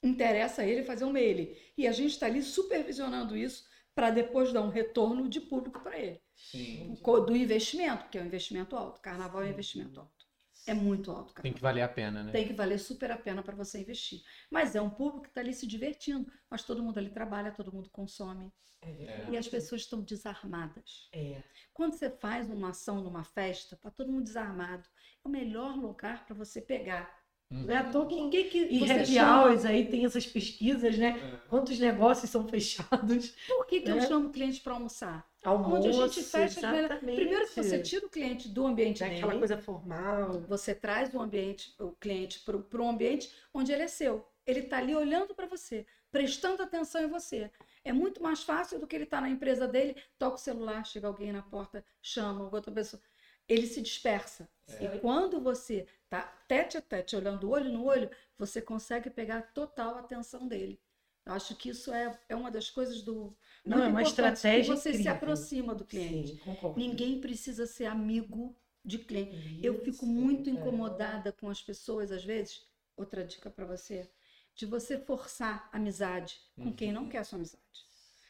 [0.03, 1.55] interessa a ele fazer um mailing.
[1.77, 5.97] E a gente está ali supervisionando isso para depois dar um retorno de público para
[5.99, 6.21] ele.
[6.35, 6.97] Sim.
[7.03, 9.01] Do investimento, que é um investimento alto.
[9.01, 10.25] Carnaval é um investimento alto.
[10.67, 11.43] É muito alto, cara.
[11.43, 12.31] Tem que valer a pena, né?
[12.31, 14.21] Tem que valer super a pena para você investir.
[14.49, 16.31] Mas é um público que está ali se divertindo.
[16.49, 18.51] Mas todo mundo ali trabalha, todo mundo consome.
[18.83, 21.09] É, E as pessoas estão desarmadas.
[21.13, 21.43] é.
[21.73, 24.87] Quando você faz uma ação numa festa, tá todo mundo desarmado.
[25.23, 27.20] É o melhor lugar para você pegar.
[27.51, 27.63] Uhum.
[27.65, 29.43] Não é à toa que Por que, E happy chama...
[29.43, 31.19] hours aí tem essas pesquisas, né?
[31.21, 31.47] É.
[31.49, 33.33] Quantos negócios são fechados?
[33.47, 34.07] Por que, que eu né?
[34.07, 35.29] chamo o cliente para almoçar?
[35.43, 37.15] Almoço, Onde a gente fecha as melhores- exatamente.
[37.15, 40.31] Primeiro que você tira o cliente do ambiente Daquela dele, É coisa formal.
[40.47, 44.25] você traz o ambiente, o cliente para um ambiente onde ele é seu.
[44.47, 47.51] Ele está ali olhando para você, prestando atenção em você.
[47.83, 51.07] É muito mais fácil do que ele estar na empresa dele, toca o celular, chega
[51.07, 53.01] alguém na porta, chama outra pessoa.
[53.49, 54.47] Ele se dispersa.
[54.79, 59.97] E quando você está tete a tete, olhando olho no olho, você consegue pegar total
[59.97, 60.79] atenção dele.
[61.25, 63.35] Eu acho que isso é, é uma das coisas do.
[63.65, 65.11] Não, é uma estratégia Você se incrível.
[65.13, 66.29] aproxima do cliente.
[66.31, 66.79] Sim, concordo.
[66.79, 69.59] Ninguém precisa ser amigo de cliente.
[69.63, 70.53] Eu fico Isso, muito é.
[70.53, 72.65] incomodada com as pessoas, às vezes.
[72.97, 74.09] Outra dica para você:
[74.55, 76.75] de você forçar amizade com Uhum.
[76.75, 77.85] quem não quer sua amizade.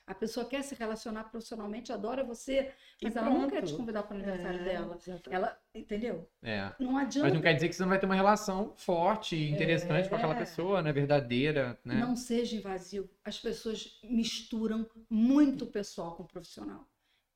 [0.07, 3.77] A pessoa quer se relacionar profissionalmente, adora você, E mas ela não quer te pronto.
[3.77, 4.95] convidar para o aniversário É, dela.
[4.97, 5.33] exatamente.
[5.33, 6.27] Ela, entendeu?
[6.41, 6.73] É.
[6.79, 7.33] Não Mas adianta.
[7.33, 10.33] não quer dizer que você não vai ter uma relação forte e interessante com aquela
[10.33, 10.37] É.
[10.37, 10.91] pessoa, né?
[10.91, 11.95] Verdadeira, né?
[11.95, 13.09] Não seja invasivo.
[13.23, 16.85] As pessoas misturam muito o pessoal com o profissional.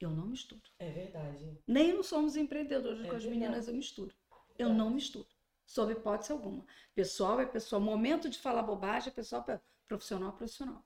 [0.02, 0.62] Eu não misturo.
[0.78, 1.58] É verdade.
[1.66, 3.30] Nem no Somos Empreendedores É com as verdade.
[3.30, 4.14] meninas eu misturo.
[4.58, 5.28] Eu não misturo.
[5.66, 6.66] Sob hipótese alguma.
[6.94, 7.82] Pessoal é pessoal.
[7.82, 10.84] Momento de falar bobagem é pessoal é profissional é profissional.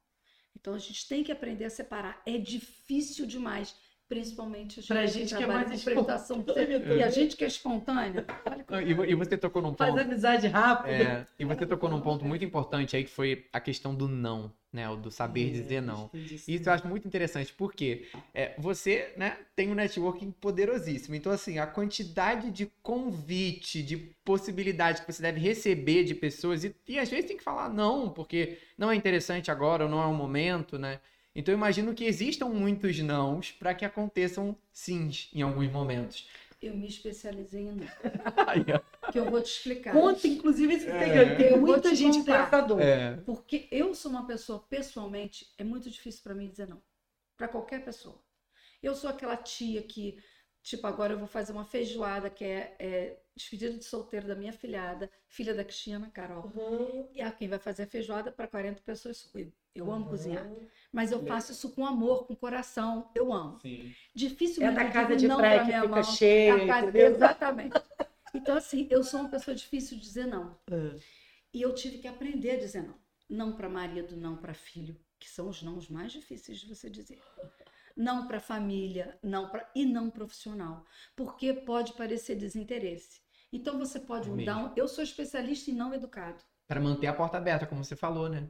[0.55, 2.21] Então a gente tem que aprender a separar.
[2.25, 3.75] É difícil demais.
[4.09, 6.95] Principalmente a gente, Pra gente que é mais espontânea.
[6.95, 8.25] E a gente que é espontânea.
[8.43, 10.01] olha que Não, E, vo- e você tocou num Faz ponto.
[10.01, 10.89] amizade rápido.
[10.91, 14.51] É, e você tocou num ponto muito importante aí que foi a questão do não,
[14.73, 14.89] né?
[14.89, 16.09] O do saber dizer não.
[16.15, 21.13] Isso eu acho muito interessante, porque é, você né, tem um networking poderosíssimo.
[21.13, 23.95] Então, assim, a quantidade de convite, de
[24.25, 28.09] possibilidade que você deve receber de pessoas, e, e às vezes tem que falar não,
[28.09, 30.99] porque não é interessante agora, ou não é o momento, né?
[31.39, 36.27] Então, eu imagino que existam muitos nãos para que aconteçam sims em alguns momentos.
[36.61, 37.87] Eu me especializei em não.
[39.09, 39.93] Que eu vou te explicar.
[39.93, 40.99] Conta, inclusive, esse É.
[40.99, 41.37] segredo.
[41.37, 42.49] Tem muita te gente contar.
[42.49, 42.81] tem essa dor.
[42.81, 46.81] É, Porque eu sou uma pessoa, pessoalmente, é muito difícil para mim dizer não.
[47.37, 48.21] Para qualquer pessoa.
[48.83, 50.21] Eu sou aquela tia que,
[50.61, 54.51] tipo, agora eu vou fazer uma feijoada que é, é despedida de solteiro da minha
[54.51, 56.51] filhada, filha da Cristina, Carol.
[56.53, 57.07] Uhum.
[57.15, 59.51] E a quem vai fazer a feijoada para 40 pessoas sou eu.
[59.75, 60.09] Eu amo Uhum.
[60.09, 60.49] cozinhar.
[60.91, 63.11] Mas eu faço isso com amor, com coração.
[63.15, 63.59] Eu amo.
[63.61, 63.89] sim.
[63.89, 66.03] É Dificilmente da casa de não praia pra que fica mão.
[66.03, 66.97] cheia, A casa-?
[66.97, 67.81] Exatamente.
[68.33, 70.57] Então, assim, eu sou uma pessoa difícil de dizer não.
[70.71, 70.95] É.
[71.53, 72.95] E eu tive que aprender a dizer não.
[73.29, 77.19] Não para marido, não para filho, que são os nãos mais difíceis de você dizer.
[77.95, 83.21] Não para família, não para e não profissional, porque pode parecer desinteresse.
[83.51, 84.57] Então você pode É mudar.
[84.57, 84.73] Um...
[84.75, 86.41] Eu sou especialista em não educado.
[86.67, 88.47] Para manter a porta aberta, como você falou, né?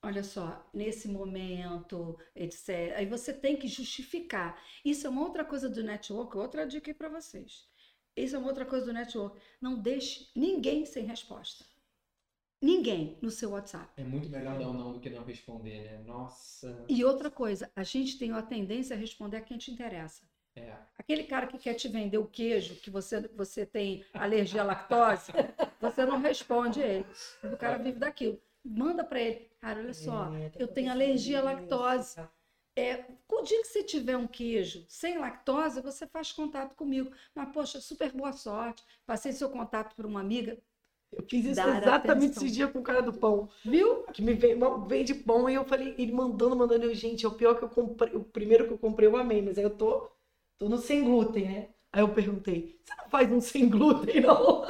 [0.00, 2.94] Olha só, nesse momento, etc.
[2.96, 4.60] Aí você tem que justificar.
[4.84, 7.68] Isso é uma outra coisa do network, outra dica aí para vocês.
[8.16, 9.40] Isso é uma outra coisa do network.
[9.60, 11.64] Não deixe ninguém sem resposta.
[12.60, 13.88] Ninguém no seu WhatsApp.
[13.96, 15.98] É muito melhor dar um não do que não responder, né?
[16.04, 16.84] Nossa.
[16.88, 20.22] E outra coisa, a gente tem a tendência a responder a quem te interessa.
[20.56, 20.76] É.
[20.96, 25.30] Aquele cara que quer te vender o queijo, que você, você tem alergia à lactose,
[25.80, 27.06] você não responde ele.
[27.44, 28.40] O cara vive daquilo.
[28.76, 32.18] Manda para ele, cara, olha só, É, tá eu tenho alergia à lactose.
[32.76, 37.10] É, o dia que você tiver um queijo sem lactose, você faz contato comigo.
[37.34, 38.84] Mas, poxa, super boa sorte.
[39.06, 40.58] Passei seu contato para uma amiga,
[41.12, 42.42] Eu fiz isso exatamente atenção.
[42.44, 43.48] esse dia com o cara do pão.
[43.64, 44.04] viu?
[44.12, 47.34] Que me vem- vende pão e eu falei, ele mandando, mandando, eu, gente, é o
[47.34, 48.14] pior que eu comprei.
[48.14, 50.10] O primeiro que eu comprei eu amei, mas aí eu tô,
[50.58, 51.68] tô no sem glúten, né?
[51.92, 54.62] Aí eu perguntei, você não faz um sem glúten, não?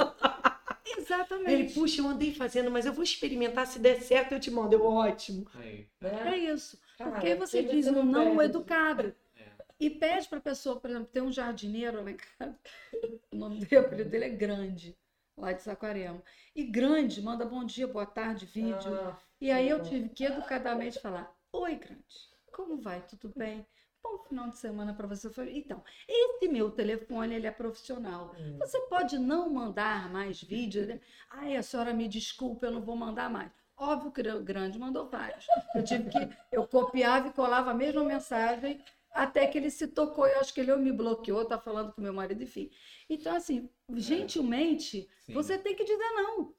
[1.08, 1.52] Exatamente.
[1.52, 4.74] Ele, puxa, eu andei fazendo, mas eu vou experimentar, se der certo eu te mando.
[4.74, 5.46] Eu, ótimo.
[5.54, 5.88] Aí.
[6.02, 6.78] É isso.
[6.98, 8.50] Cara, Porque aí você diz um não perde.
[8.50, 9.14] educado.
[9.36, 9.44] É.
[9.80, 12.58] E pede para a pessoa, por exemplo, tem um jardineiro lá em casa,
[13.32, 14.96] o nome dele, o apelido dele é Grande,
[15.36, 16.22] lá de Saquarema.
[16.54, 18.92] E Grande manda bom dia, boa tarde, vídeo.
[18.94, 22.04] Ah, E aí eu tive que educadamente falar: Oi, Grande,
[22.52, 23.00] como vai?
[23.06, 23.64] Tudo bem?
[24.02, 25.28] Bom final de semana para você.
[25.50, 28.34] Então, esse meu telefone ele é profissional.
[28.38, 28.56] hum.
[28.58, 30.86] Você pode não mandar mais vídeos?
[30.86, 31.00] né?
[31.30, 33.50] Ai, a senhora me desculpa, eu não vou mandar mais.
[33.76, 35.46] Óbvio que o Grande mandou vários.
[35.74, 36.18] Eu tive que.
[36.50, 38.82] Eu copiava e colava a mesma mensagem
[39.12, 40.26] até que ele se tocou.
[40.26, 42.70] Eu acho que ele ou me bloqueou, tá falando com meu marido, enfim.
[43.08, 45.32] Então, assim, gentilmente, Sim.
[45.32, 46.54] você tem que dizer não.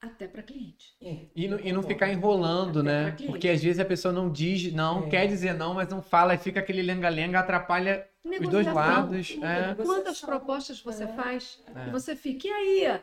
[0.00, 0.94] Até para cliente.
[1.02, 3.16] É, E não, e não ficar enrolando, Até né?
[3.26, 5.08] Porque às vezes a pessoa não diz não, É.
[5.08, 9.30] quer dizer não, mas não fala, e fica aquele lenga-lenga, atrapalha os dois lados.
[9.42, 9.68] É.
[9.68, 9.84] Negociação.
[9.84, 11.08] Quantas propostas você É.
[11.08, 11.90] faz É.
[11.90, 13.00] você fica, e aí?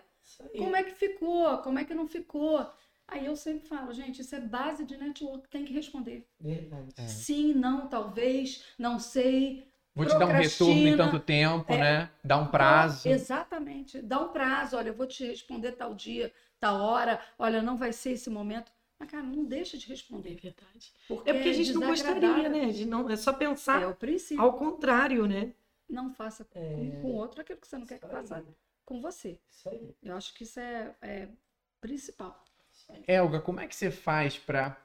[0.57, 1.57] Como é que ficou?
[1.59, 2.65] Como é que não ficou?
[3.07, 6.25] Aí eu sempre falo, gente, isso é base de network, tem que responder.
[6.39, 6.93] Verdade.
[6.97, 7.07] É.
[7.07, 9.67] Sim, não, talvez, não sei.
[9.93, 11.77] Vou te dar um retorno em tanto tempo, É.
[11.77, 12.09] né?
[12.23, 13.09] Dar um prazo.
[13.09, 14.01] Exatamente.
[14.01, 17.91] Dá um prazo, olha, eu vou te responder tal dia, tal hora, olha, não vai
[17.91, 18.71] ser esse momento.
[18.97, 20.35] Mas, cara, não deixa de É responder.
[20.35, 20.93] verdade.
[21.07, 22.67] Porque É porque a gente não gostaria, né?
[22.71, 24.41] De não, é só pensar É o princípio.
[24.41, 25.53] ao contrário, né?
[25.89, 27.01] Não faça com, É.
[27.01, 28.21] com o outro aquilo que você não quer que Isso aí.
[28.21, 28.45] faça
[28.85, 29.39] com você.
[29.49, 29.95] Isso aí.
[30.03, 31.27] Eu acho que isso é, é
[31.81, 32.41] principal.
[33.07, 34.77] Elga, como é que você faz pra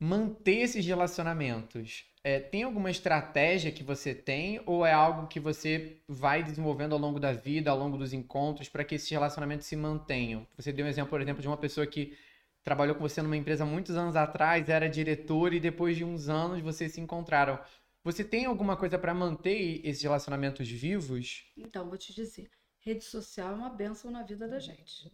[0.00, 2.04] manter esses relacionamentos?
[2.26, 6.98] É, tem alguma estratégia que você tem ou é algo que você vai desenvolvendo ao
[6.98, 10.46] longo da vida, ao longo dos encontros, para que esses relacionamentos se mantenham?
[10.56, 12.16] Você deu um exemplo, por exemplo, de uma pessoa que
[12.62, 16.62] trabalhou com você numa empresa muitos anos atrás, era diretora e depois de uns anos
[16.62, 17.60] vocês se encontraram.
[18.02, 21.44] Você tem alguma coisa para manter esses relacionamentos vivos?
[21.54, 25.12] Então, vou te dizer, rede social é uma bênção na vida da gente.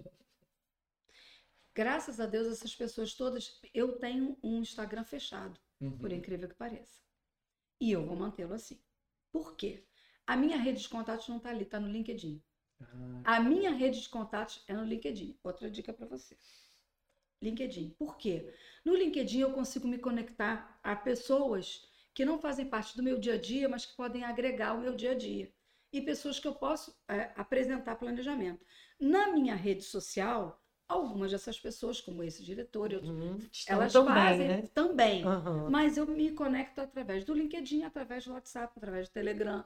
[1.75, 5.59] Graças a Deus, essas pessoas todas, eu tenho um Instagram fechado,
[5.99, 7.01] por incrível que pareça.
[7.81, 8.81] E eu vou mantê-lo assim.
[9.33, 9.85] Por quê?
[10.27, 12.43] A minha rede de contatos não está ali, está no LinkedIn.
[13.25, 15.39] Ah, A minha rede de contatos é no LinkedIn.
[15.43, 16.37] Outra dica para você.
[17.43, 17.91] LinkedIn.
[17.99, 18.53] Por quê?
[18.85, 23.35] No LinkedIn eu consigo me conectar a pessoas que não fazem parte do meu dia
[23.35, 25.53] a dia, mas que podem agregar o meu dia a dia.
[25.93, 28.65] E pessoas que eu posso é, apresentar planejamento.
[29.01, 30.63] Na minha rede social,
[30.95, 33.39] algumas dessas pessoas, como esse diretor, e outros, Uhum.
[33.67, 34.63] Elas também, fazem né?
[34.75, 35.25] também.
[35.25, 35.69] Aham.
[35.71, 39.65] Mas eu me conecto através do LinkedIn, através do WhatsApp, através do Telegram.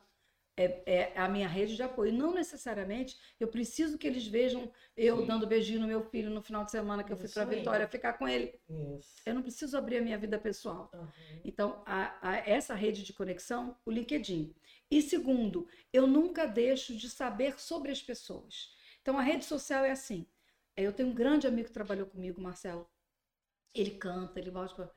[0.56, 0.82] É,
[1.14, 2.12] é a minha rede de apoio.
[2.12, 5.26] Não necessariamente eu preciso que eles vejam eu Sim.
[5.26, 7.44] dando beijinho no meu filho no final de semana que eu fui para.
[7.44, 8.54] Vitória ficar com ele.
[8.68, 9.16] Isso.
[9.26, 10.90] Eu não preciso abrir a minha vida pessoal.
[10.94, 11.08] Aham.
[11.44, 14.54] Então, a- a- essa rede de conexão, o LinkedIn.
[14.88, 18.72] E segundo, eu nunca deixo de saber sobre as pessoas.
[19.02, 20.24] Então, a rede social é assim.
[20.76, 22.88] Eu tenho um grande amigo que trabalhou comigo, Marcelo.
[23.74, 24.92] Ele canta, ele bota.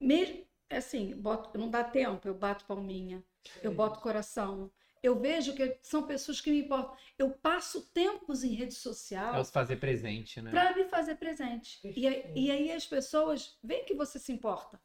[0.00, 3.24] Mesmo assim, boto, não dá tempo, eu bato palminha,
[3.62, 4.70] eu boto coração.
[5.02, 6.96] Eu vejo que são pessoas que me importam.
[7.16, 10.50] Eu passo tempos em rede social É o se fazer presente, né?
[10.50, 11.78] para me fazer presente.
[11.84, 14.80] E e aí as pessoas veem que você se importa.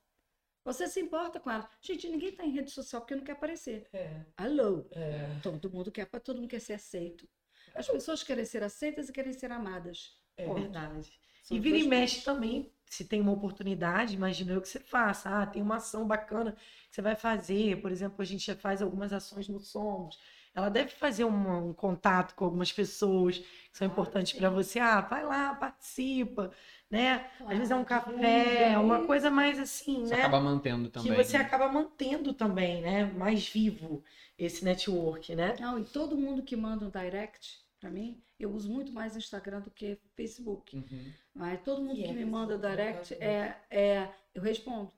[0.63, 1.67] Você se importa com elas.
[1.81, 3.87] Gente, ninguém está em rede social porque não quer aparecer.
[3.91, 4.85] É, Alô?
[4.91, 7.27] é, Todo mundo quer, todo mundo quer ser aceito.
[7.73, 10.20] As pessoas querem ser aceitas e querem ser amadas.
[10.37, 10.49] É Ponto.
[10.49, 11.11] verdade.
[11.43, 15.29] São E vira e mexe também, se tem uma oportunidade, imagino eu que você faça.
[15.29, 16.53] Ah, tem uma ação bacana
[16.89, 17.81] que você vai fazer.
[17.81, 20.17] Por exemplo, a gente já faz algumas ações no Somos.
[20.53, 24.79] Ela deve fazer um, um contato com algumas pessoas que são Claro, importantes para você.
[24.79, 26.51] Ah, vai lá, participa,
[26.89, 27.29] né?
[27.47, 29.07] Às vezes é um Claro, café, uma isso.
[29.07, 30.15] coisa mais assim, Você né?
[30.15, 31.11] acaba mantendo que também.
[31.11, 31.43] você né?
[31.43, 33.05] acaba mantendo também, né?
[33.05, 34.03] Mais vivo
[34.37, 35.55] esse network, né?
[35.59, 39.59] Não, e todo mundo que manda um direct para mim, eu uso muito mais Instagram
[39.61, 40.77] do que Facebook.
[40.77, 41.13] Uhum.
[41.33, 44.93] Mas todo mundo E que é me manda direct, é, é, eu respondo.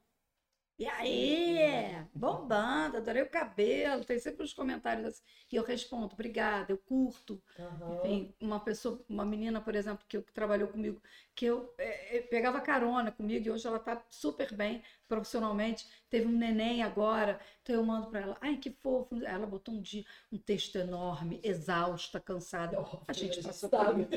[0.78, 5.24] E aí, bombando, adorei o cabelo, tem sempre uns comentários assim.
[5.52, 7.42] E eu respondo, obrigada, eu curto.
[7.86, 11.02] Enfim, uma pessoa, uma menina, por exemplo, que, eu- que trabalhou comigo,
[11.36, 15.86] que eu é, é, pegava carona comigo e hoje ela está super bem profissionalmente.
[16.10, 19.16] Teve um neném agora, então eu mando para ela, ai que fofo.
[19.24, 22.82] Ela botou um dia um texto enorme, exausta, cansada.
[23.08, 24.10] A gente passou por isso.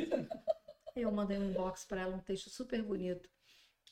[0.94, 3.28] Eu mandei um inbox para ela, um texto super bonito,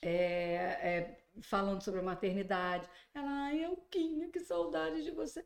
[0.03, 0.57] é,
[0.98, 2.88] é, falando sobre a maternidade.
[3.14, 5.44] Ela, ai, Elquinha, que saudade de você.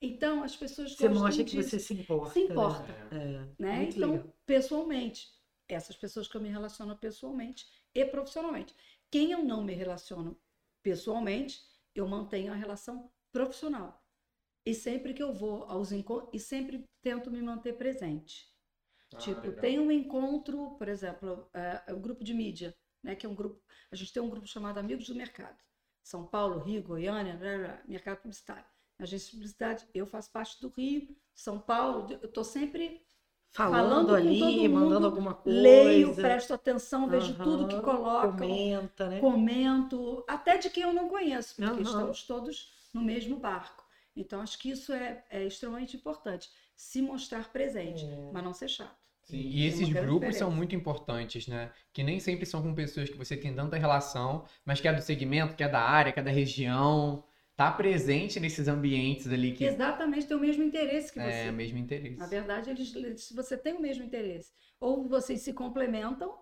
[0.00, 2.32] Então, as pessoas Você mostra que você se importa.
[2.32, 2.46] se né?
[2.46, 3.84] importa, É, né?
[3.84, 4.34] Então, legal.
[4.46, 5.30] pessoalmente,
[5.68, 8.74] essas pessoas que eu me relaciono pessoalmente e profissionalmente.
[9.10, 10.38] Quem eu não me relaciono
[10.82, 11.62] pessoalmente,
[11.94, 14.02] eu mantenho a relação profissional.
[14.66, 18.48] E sempre que eu vou aos encontros, e sempre tento me manter presente.
[19.14, 19.60] Ah, Tipo, legal.
[19.60, 23.14] tem um encontro, por exemplo, é, é o grupo de mídia, né?
[23.14, 23.60] Que é um grupo.
[23.90, 25.56] A gente tem um grupo chamado Amigos do Mercado.
[26.02, 28.64] São Paulo, Rio, Goiânia, blá, blá, mercado publicitário.
[28.98, 33.04] Agência de publicidade, eu faço parte do Rio, São Paulo, eu estou sempre
[33.50, 35.60] Falando, falando ali, mundo, mandando alguma coisa.
[35.60, 39.20] leio, presto atenção, vejo tudo que colocam, Comenta, né?
[39.20, 41.82] comento, até de quem eu não conheço, porque Aham.
[41.82, 43.84] estamos todos no mesmo barco.
[44.16, 48.30] Então, acho que isso é, é extremamente importante, se mostrar presente, É.
[48.32, 49.01] mas não ser chato.
[49.22, 51.72] Sim, e Tem esses grupos são muito importantes, né?
[51.92, 55.00] Que nem sempre são com pessoas que você tem tanta relação, mas que é do
[55.00, 57.24] segmento, que é da área, que é da região.
[57.56, 61.48] Tá presente nesses ambientes ali que Exatamente, tem o mesmo interesse que você.
[61.48, 62.18] é o mesmo interesse.
[62.18, 64.52] Na verdade, eles, eles- você tem o mesmo interesse.
[64.80, 66.38] Ou vocês se complementam,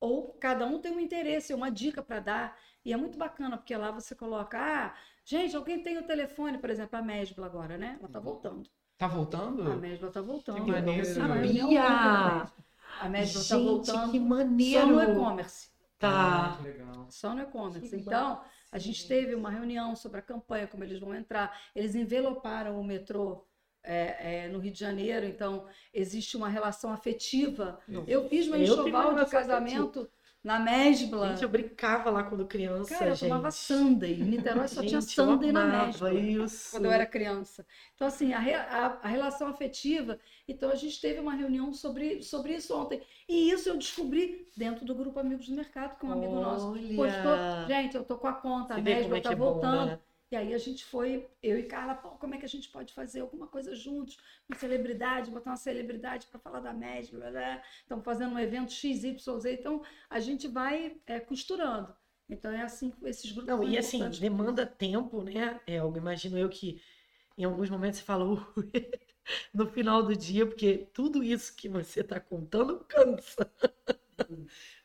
[0.00, 2.58] ou cada um tem um interesse, uma dica para dar.
[2.84, 6.70] E é muito bacana, porque lá você coloca, ah, gente, alguém tem o telefone, por
[6.70, 7.96] exemplo, a Mesbla agora, né?
[8.00, 8.68] Ela tá voltando.
[8.98, 9.62] Tá voltando?
[9.70, 10.64] A Mesbla tá voltando.
[10.64, 11.04] Que maneiro.
[11.06, 11.72] Sabia!
[11.72, 14.10] é A Mesbla tá Gente, voltando.
[14.10, 14.86] que Só maneiro!
[14.88, 15.68] no e-commerce.
[16.00, 16.10] Tá.
[16.10, 17.06] Ah, que legal.
[17.08, 17.94] Só no e-commerce.
[17.94, 18.40] Então,
[18.72, 21.56] a gente teve uma reunião sobre a campanha, como eles vão entrar.
[21.76, 23.46] Eles enveloparam o metrô
[23.84, 27.78] é, é, no Rio de Janeiro, então existe uma relação afetiva.
[28.06, 30.10] Eu fiz tenho enxoval uma de casamento
[30.48, 31.28] na Mesbla.
[31.28, 33.28] Gente, eu brincava lá quando criança, Cara, eu gente.
[33.28, 34.16] tomava Sunday.
[34.16, 36.14] Niterói só tinha Gente, eu Sunday na Mesbla.
[36.14, 36.70] Isso.
[36.70, 37.66] Quando eu era criança.
[37.94, 40.18] Então, assim, a, a- a relação afetiva.
[40.48, 43.02] Então, a gente teve uma reunião sobre, sobre isso ontem.
[43.28, 47.66] E isso eu descobri dentro do grupo Amigos do Mercado, que um amigo nosso postou.
[47.68, 49.86] Gente, eu tô com a conta, Você a Mesbla é tá é bom, voltando.
[49.86, 49.98] né?
[50.30, 52.92] E aí a gente foi, eu e Carla, pô, como é que a gente pode
[52.92, 54.18] fazer alguma coisa juntos?
[54.48, 57.62] Uma celebridade, botar uma celebridade para falar da MED, blá.
[57.80, 61.94] Estamos fazendo um evento XYZ, então a gente vai é, costurando.
[62.28, 65.60] Então é assim que esses grupos Não, e assim, demanda tempo, né?
[65.66, 66.80] É, eu imagino eu que
[67.38, 68.40] em alguns momentos você fala "Ui",
[69.54, 73.50] no final do dia, porque tudo isso que você está contando cansa.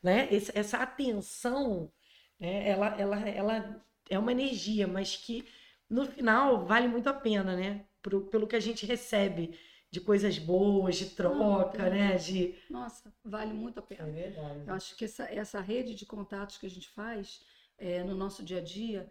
[0.01, 0.27] né?
[0.53, 1.91] Essa atenção,
[2.39, 2.67] né?
[2.69, 5.45] ela, ela, ela é uma energia, mas que
[5.89, 7.85] no final vale muito a pena, né?
[8.01, 9.57] Pro- pelo que a gente recebe
[9.91, 12.15] de coisas boas, de troca, Não, né?
[12.17, 12.55] De...
[12.69, 14.05] Nossa, vale muito a pena.
[14.05, 14.63] verdade.
[14.67, 17.41] Eu acho que essa, essa rede de contatos que a gente faz
[17.77, 19.07] é, no nosso dia a dia,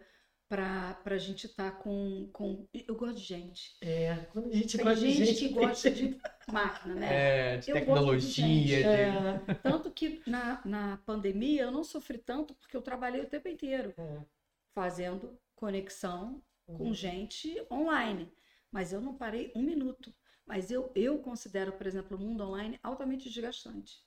[0.49, 2.67] para a gente estar com, com.
[2.87, 3.75] Eu gosto de gente.
[3.81, 7.07] É, quando a gente Tem gosta de gente, gente, que gosta gente- de máquina, né?
[7.55, 8.83] É, de Eu gosto de tecnologia, gente.
[8.83, 9.51] de...
[9.51, 13.47] É, Tanto que na, na pandemia eu não sofri tanto porque eu trabalhei o tempo
[13.47, 14.21] inteiro é.
[14.73, 16.93] Fazendo conexão com Uhum.
[16.93, 18.31] gente online.
[18.71, 20.13] Mas eu não parei um minuto.
[20.45, 24.03] Mas eu, eu considero, por exemplo, o mundo online altamente desgastante.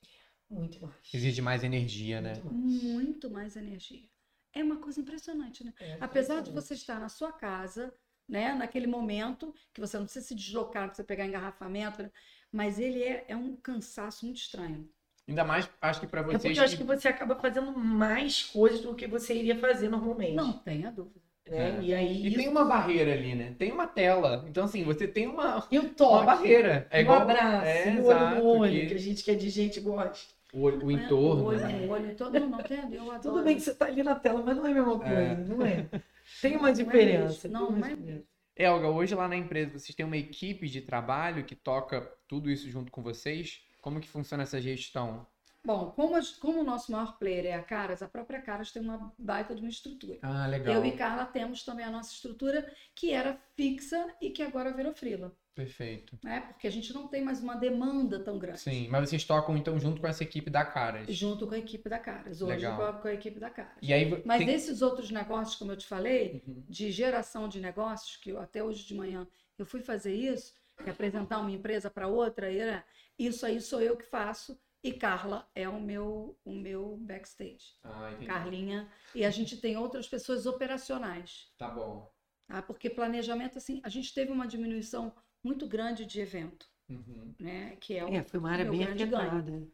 [0.50, 0.96] Muito mais.
[1.12, 2.35] Exige mais energia, né?
[2.35, 2.59] Muito mais.
[2.59, 4.09] Muito mais energia.
[4.52, 5.72] É uma coisa impressionante, né?
[5.81, 7.94] É, Apesar de você estar na sua casa,
[8.29, 12.11] né, naquele momento, que você não precisa se deslocar para você pegar engarrafamento, né,
[12.50, 14.90] mas ele é, é um cansaço muito estranho.
[15.28, 18.44] Ainda mais, acho que pra É porque vocês eu acho que você acaba fazendo mais
[18.44, 20.34] coisas do que você iria fazer normalmente.
[20.34, 21.20] Não tenha dúvida.
[21.48, 21.78] Né?
[21.78, 21.82] É.
[21.82, 22.26] E aí.
[22.26, 23.54] E tem uma barreira ali, né?
[23.58, 24.44] Tem uma tela.
[24.48, 26.26] Então, assim, você tem uma, E o uma toque.
[26.26, 26.86] barreira.
[26.90, 28.94] É o igual abraço, é, o olho exato, no olho, que- que...
[28.94, 30.34] a gente que é de gente gosta.
[30.52, 31.42] o, olho- o É, entorno.
[31.42, 31.72] O olho né?
[31.72, 33.20] no olho, todo, não, não tem, eu adoro.
[33.22, 35.34] Tudo bem que você tá ali na tela, mas não é a mesma coisa, É.
[35.36, 35.86] não é?
[36.42, 37.48] Tem uma é diferença.
[37.48, 38.24] Não, uma não é diferença.
[38.56, 42.68] Elga, hoje lá na empresa vocês têm uma equipe de trabalho que toca tudo isso
[42.70, 43.60] junto com vocês?
[43.87, 45.25] Como que funciona essa gestão?
[45.64, 49.14] Bom, como, como o nosso maior player é a Caras, a própria Caras tem uma
[49.16, 50.18] baita de uma estrutura.
[50.22, 50.75] Ah, legal.
[50.75, 54.92] Eu e Carla temos também a nossa estrutura, que era fixa e que agora virou
[54.92, 56.18] frila, Perfeito.
[56.20, 56.40] né?
[56.40, 58.59] Porque a gente não tem mais uma demanda tão grande.
[58.59, 61.07] Sim, mas vocês tocam então junto com essa equipe da Caras.
[61.14, 62.42] Junto com a equipe da Caras.
[62.42, 63.01] Hoje Legal.
[63.01, 63.79] com a, equipe da Caras.
[63.81, 64.53] E aí Mas tem...
[64.53, 66.64] esses outros negócios, como eu te falei, Uhum.
[66.68, 70.88] de geração de negócios, que eu, até hoje de manhã eu fui fazer isso, que
[70.90, 72.85] é apresentar uma empresa para outra, e era,
[73.18, 77.74] isso aí sou eu que faço, e Carla é o meu, o meu backstage.
[77.83, 78.26] Ah, entendi.
[78.26, 78.88] Carlinha.
[79.14, 81.52] E a gente tem outras pessoas operacionais.
[81.59, 82.11] Tá bom.
[82.46, 82.62] Tá?
[82.62, 87.35] Porque planejamento, assim, a gente teve uma diminuição muito grande de evento, Uhum.
[87.40, 87.76] né?
[87.81, 89.66] Que é o É, foi uma área bem afetada.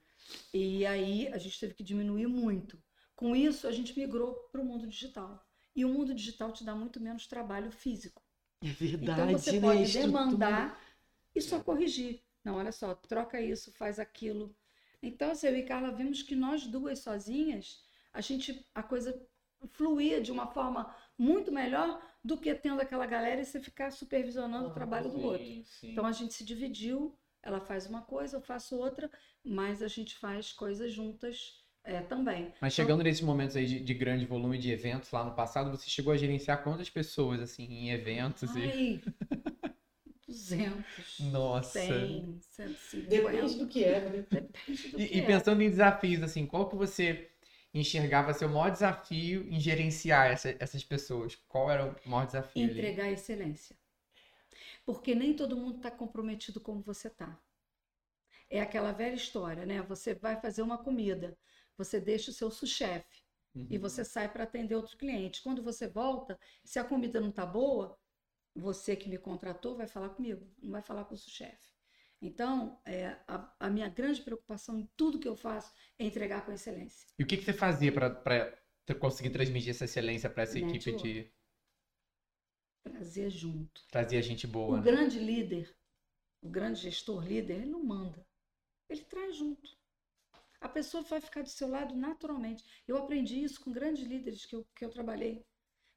[0.55, 2.83] E aí a gente teve que diminuir muito.
[3.15, 5.45] Com isso, a gente migrou para o mundo digital.
[5.77, 8.23] E o mundo digital te dá muito menos trabalho físico.
[8.63, 9.61] É verdade, Então você né?
[9.61, 10.81] pode demandar
[11.35, 12.23] e só corrigir.
[12.45, 14.55] Não, olha só, troca isso, faz aquilo.
[15.03, 19.21] Então, assim, eu e Carla vimos que nós duas sozinhas, a gente, a coisa
[19.71, 24.69] fluía de uma forma muito melhor do que tendo aquela galera e você ficar supervisionando
[24.69, 25.65] o trabalho do Sim, outro.
[25.65, 25.93] sim.
[25.93, 29.11] Então a gente se dividiu, ela faz uma coisa, eu faço outra,
[29.45, 32.53] mas a gente faz coisas juntas é, também.
[32.61, 35.91] Mas chegando nesses momentos aí de, de grande volume de eventos lá no passado, você
[35.91, 38.55] chegou a gerenciar quantas pessoas, assim, em eventos?
[38.55, 39.01] E...
[40.51, 42.23] Ai, 200, Nossa.
[42.41, 43.09] 100, 150.
[43.09, 44.27] Depende do que é, né?
[44.31, 45.23] Depende do E, que e é.
[45.23, 47.31] pensando em desafios, assim, qual que você
[47.75, 51.37] enxergava ser o maior desafio em gerenciar essa- essas pessoas?
[51.49, 52.95] Qual era o maior desafio ali?
[52.95, 53.77] Entregar a excelência.
[54.87, 57.37] Porque nem todo mundo está comprometido como você está.
[58.49, 59.83] É aquela velha história, né?
[59.83, 61.37] Você vai fazer uma comida,
[61.77, 63.23] você deixa o seu sous-chefe
[63.69, 63.79] e Uhum.
[63.79, 65.43] você sai para atender outro cliente.
[65.43, 67.99] Quando você volta, se a comida não está boa,
[68.55, 71.73] você que me contratou vai falar comigo, não vai falar com o sous-chefe.
[72.21, 76.53] Então, é, a, a minha grande preocupação em tudo que eu faço é entregar com
[76.53, 77.09] excelência.
[77.19, 81.03] E o que, que você fazia para conseguir transmitir essa excelência para essa equipe Network.
[81.03, 81.33] de
[82.85, 83.81] Trazer junto.
[83.89, 84.75] trazer gente boa?
[84.75, 84.83] O né?
[84.83, 85.75] grande líder,
[86.43, 88.27] o grande gestor líder, ele não manda.
[88.89, 89.71] Ele traz junto.
[90.61, 92.65] a pessoa vai ficar do seu lado naturalmente.
[92.87, 95.45] Eu aprendi isso com grandes líderes que eu, que eu trabalhei.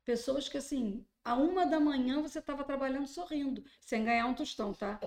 [0.04, 4.74] Pessoas que, assim, a uma da manhã você estava trabalhando sorrindo, sem ganhar um tostão,
[4.74, 5.00] tá?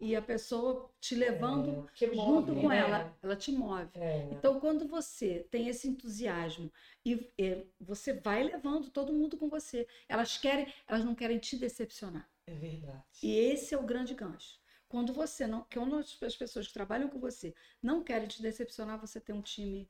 [0.00, 2.78] E a pessoa te levando É, que junto move, com né?
[2.78, 3.88] ela, ela te move.
[3.94, 4.26] É.
[4.32, 6.72] Então, quando você tem esse entusiasmo
[7.04, 11.56] e, e você vai levando todo mundo com você, elas querem, elas não querem te
[11.56, 12.28] decepcionar.
[12.46, 13.04] É verdade.
[13.22, 14.58] E esse é o grande gancho.
[14.88, 19.20] Quando você não, quando as pessoas que trabalham com você não querem te decepcionar, você
[19.20, 19.88] tem um time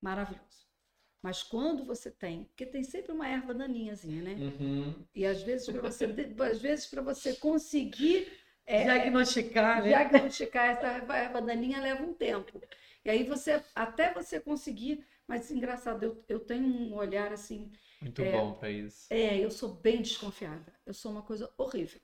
[0.00, 0.71] maravilhoso.
[1.22, 4.34] Mas quando você tem, porque tem sempre uma erva daninhazinha, né?
[4.34, 4.94] Uhum.
[5.14, 6.04] E às vezes para você,
[6.50, 8.32] às vezes para você conseguir
[8.66, 9.88] é, Diagnosticar, né?
[9.88, 12.60] diagnosticar essa erva daninha leva um tempo.
[13.04, 17.70] E aí você, até você conseguir, mas engraçado, eu, eu tenho um olhar assim,
[18.00, 18.32] Muito É.
[18.32, 19.06] bom pra isso.
[19.10, 20.72] é, eu sou bem desconfiada.
[20.86, 22.00] Eu sou uma coisa horrível.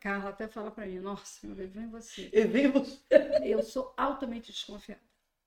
[0.00, 2.28] Carla até fala pra mim, nossa, meu bem, vem você.
[2.32, 3.00] Eu você.
[3.44, 5.00] Eu sou altamente desconfiada.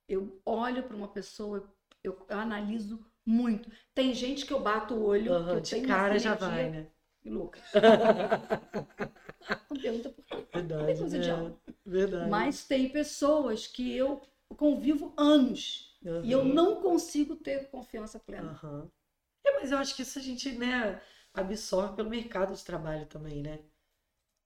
[0.08, 1.74] Eu olho para uma pessoa,
[2.06, 3.70] eu, eu analiso muito.
[3.94, 6.88] Tem gente que eu bato o olho, que eu de tenho cara já vai, né?
[7.24, 7.62] E Lucas.
[9.70, 10.36] Não pergunta por quê.
[10.36, 11.00] Tem Verdade.
[11.00, 11.60] coisa de alma.
[11.86, 12.30] Verdade.
[12.30, 14.22] Mas tem pessoas que eu
[14.58, 18.52] convivo anos e eu não consigo ter confiança plena.
[18.52, 18.90] Aham.
[19.44, 21.00] É, mas eu acho que isso a gente, né,
[21.34, 23.60] absorve pelo mercado de trabalho também, né?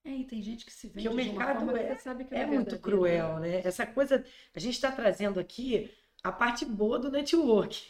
[0.03, 2.53] É, e tem gente que se vende Que o mercado que é- que É não
[2.53, 3.59] muito cruel, né?
[3.59, 5.91] Essa coisa, a gente está trazendo aqui
[6.23, 7.81] a parte boa do network.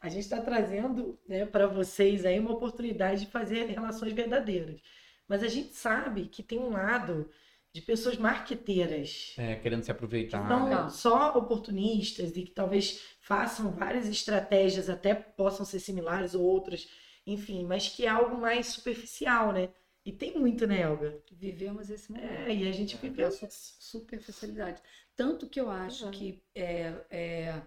[0.00, 4.80] A gente está trazendo né, para vocês aí uma oportunidade de fazer relações verdadeiras.
[5.28, 7.30] Mas a gente sabe que tem um lado
[7.72, 10.46] de pessoas marqueteiras É, querendo se que aproveitar.
[10.46, 10.88] são né?
[10.90, 16.88] Só oportunistas e que talvez façam várias estratégias, até possam ser similares ou outras,
[17.26, 19.70] enfim, mas que é algo mais superficial, né?
[20.04, 21.22] E tem muito, né, Elga?
[21.30, 22.48] Vivemos esse momento.
[22.48, 23.46] É, e a gente É fica a su-
[23.80, 24.82] superficialidade.
[25.16, 26.10] Tanto que eu acho Uhum.
[26.10, 27.62] que é, é,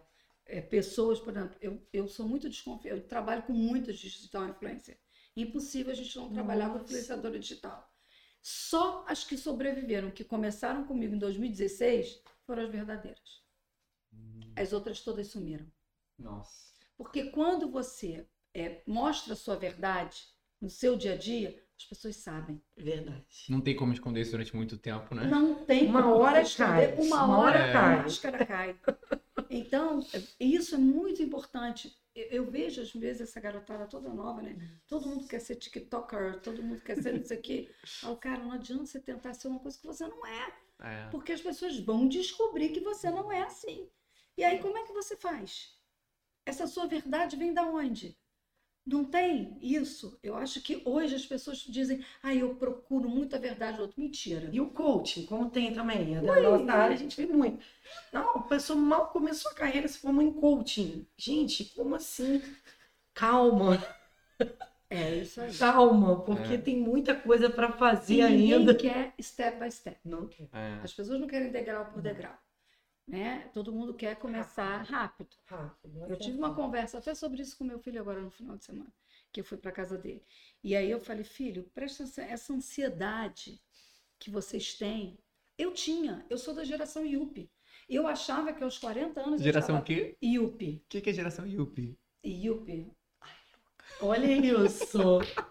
[0.46, 5.00] é, pessoas, por exemplo, eu, eu sou muito desconfiada, eu trabalho com muitas digital influencer.
[5.36, 6.86] Impossível a gente não trabalhar com Nossa.
[6.86, 7.92] influenciadora digital.
[8.42, 13.44] Só as que sobreviveram, que começaram comigo em 2016, foram as verdadeiras.
[14.14, 15.72] Hum, As outras todas sumiram.
[16.20, 16.76] Nossa.
[16.98, 20.28] Porque quando você é, mostra a sua verdade
[20.62, 22.62] no seu dia a dia, as pessoas sabem.
[22.78, 23.26] Verdade.
[23.50, 25.26] Não tem como esconder isso durante muito tempo, né?
[25.26, 26.96] Não tem Uma como hora esconder.
[26.96, 27.06] cai.
[27.06, 27.96] Uma Uma hora hora a cai.
[27.98, 28.80] máscara cai.
[29.50, 30.00] Então,
[30.40, 31.96] isso é muito importante.
[32.16, 34.58] Eu, eu vejo, às vezes, essa garotada toda nova, né?
[34.88, 37.70] Todo mundo quer ser TikToker, todo mundo quer ser não sei o quê.
[37.70, 40.54] Eu falo, cara, não adianta você tentar ser uma coisa que você não é.
[40.82, 41.08] É.
[41.10, 43.90] Porque as pessoas vão descobrir que você não é assim.
[44.38, 45.74] E aí, como é que você faz?
[46.46, 48.18] Essa sua verdade vem da onde?
[48.86, 50.20] Não tem isso.
[50.22, 54.00] Eu acho que hoje as pessoas dizem, ah, eu procuro muito a verdade do outro.
[54.00, 54.48] Mentira.
[54.52, 57.64] E o coaching, como tem também, é da nossa área a gente vê muito.
[58.14, 61.08] Não, a pessoa mal começou a carreira se formou em coaching.
[61.18, 62.42] Gente, como assim?
[63.14, 63.84] Calma,
[64.90, 65.52] É isso aí.
[65.58, 66.58] calma, porque É.
[66.58, 68.76] tem muita coisa para fazer E ninguém ainda.
[68.76, 69.98] quer step by step.
[70.06, 70.48] Não quer.
[70.54, 70.80] É.
[70.84, 72.38] As pessoas não querem degrau por degrau.
[73.08, 73.50] Né?
[73.54, 75.30] Todo mundo quer começar rápido.
[75.46, 78.66] Rápido, Eu tive uma conversa até sobre isso com meu filho agora no final de
[78.66, 78.92] semana,
[79.32, 80.24] que eu fui para casa dele.
[80.64, 83.62] E aí eu falei, filho, presta atenção, essa ansiedade
[84.18, 85.20] que vocês têm,
[85.58, 86.26] eu tinha.
[86.30, 87.50] Eu sou da geração Yuppie.
[87.88, 90.18] Eu achava que aos 40 anos Geração o quê?
[90.24, 90.78] Yuppie.
[90.78, 91.96] O que que é geração Yuppie?
[92.26, 92.92] Yuppie.
[94.02, 94.98] Olha isso.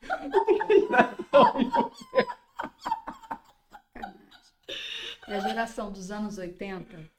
[5.30, 7.10] É a geração dos anos 80,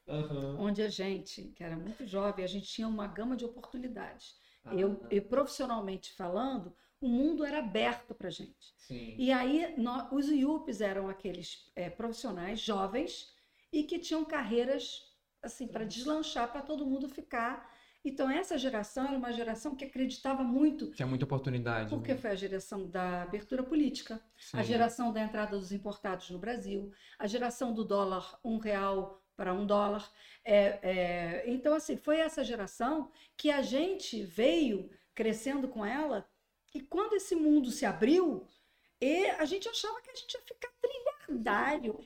[0.59, 4.35] onde a gente, que era muito jovem, a gente tinha uma gama de oportunidades.
[4.71, 8.73] Eu, eu profissionalmente falando, o mundo era aberto para gente.
[8.77, 9.15] Sim.
[9.17, 13.33] E aí, nó- os IUPs eram aqueles é, profissionais jovens
[13.71, 15.09] e que tinham carreiras
[15.41, 17.70] assim para deslanchar, para todo mundo ficar.
[18.03, 21.89] Então, essa geração era uma geração que acreditava muito, Tinha muita oportunidade.
[21.89, 22.19] porque né?
[22.19, 24.19] foi a geração da abertura política,
[24.53, 24.63] a Sim.
[24.63, 29.65] geração da entrada dos importados no Brasil, a geração do dólar um real para um
[29.65, 30.11] dólar.
[30.43, 36.27] É, é, então, assim, foi essa geração que a gente veio crescendo com ela,
[36.73, 38.47] e quando esse mundo se abriu,
[38.99, 41.99] e a gente achava que a gente ia ficar trilhardário.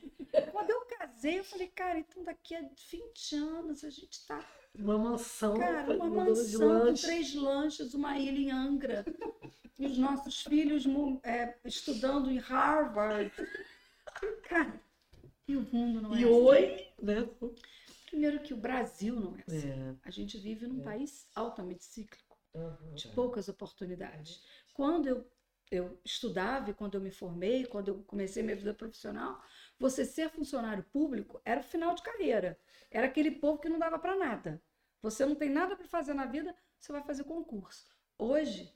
[0.50, 4.42] Quando eu casei, eu falei, cara, então daqui a 20 anos a gente está
[4.78, 9.04] Uma mansão, Cara, uma mansão com três lanches, uma ilha em Angra.
[9.78, 10.84] E os nossos filhos
[11.22, 13.30] é, estudando em Harvard.
[14.48, 14.80] Cara,
[15.48, 16.32] e o mundo não é E assim.
[16.32, 17.28] oi, né?
[18.06, 19.70] Primeiro que o Brasil não é assim.
[19.70, 19.94] É.
[20.04, 20.84] A gente vive num É.
[20.84, 22.94] país altamente cíclico, Uhum.
[22.94, 24.42] de poucas oportunidades.
[24.74, 25.26] Quando eu
[25.68, 29.42] eu estudava e quando eu me formei, quando eu comecei minha vida profissional,
[29.76, 32.56] você ser funcionário público era o final de carreira.
[32.88, 34.62] Era aquele povo que não dava para nada.
[35.02, 37.86] Você não tem nada para fazer na vida, você vai fazer concurso.
[38.18, 38.72] Hoje,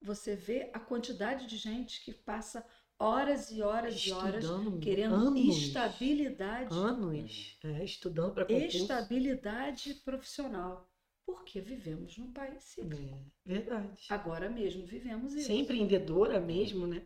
[0.00, 2.64] você vê a quantidade de gente que passa
[2.98, 5.46] horas e horas Estudando e horas querendo anos.
[5.56, 7.58] estabilidade, Anos.
[7.64, 8.76] É, estudando para concurso.
[8.76, 10.88] estabilidade profissional.
[11.26, 13.16] Porque vivemos num país cíclico.
[13.44, 14.06] É, verdade.
[14.08, 15.46] Agora mesmo vivemos isso.
[15.48, 17.04] Ser empreendedora mesmo, né?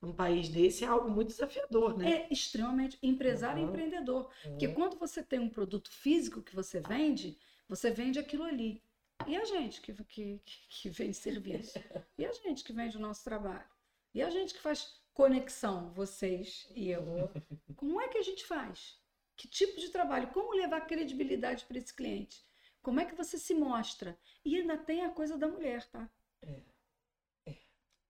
[0.00, 2.10] Num país desse é algo muito desafiador, né?
[2.10, 3.70] É extremamente empresário e Uhum.
[3.70, 4.30] empreendedor.
[4.42, 4.74] Porque É.
[4.74, 7.38] quando você tem um produto físico que você vende,
[7.68, 8.82] você vende aquilo ali.
[9.26, 11.78] E a gente que, que, que vende serviço?
[12.18, 13.64] E a gente que vende o nosso trabalho?
[14.14, 17.04] E a gente que faz conexão, vocês e eu?
[17.76, 18.98] Como é que a gente faz?
[19.36, 20.28] Que tipo de trabalho?
[20.28, 22.42] Como levar credibilidade para esse cliente?
[22.82, 24.18] Como é que você se mostra?
[24.44, 26.10] E ainda tem a coisa da mulher, tá?
[26.42, 26.60] É.
[27.46, 27.54] É.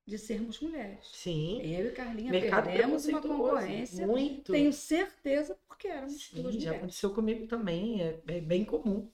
[0.06, 1.06] De sermos mulheres.
[1.12, 1.60] Sim.
[1.62, 4.50] Eu e Carlinha Mercado perdemos uma concorrência Muito.
[4.50, 6.78] tenho certeza porque éramos Sim, duas já mulheres.
[6.78, 8.02] aconteceu comigo também.
[8.02, 9.10] É, é bem comum.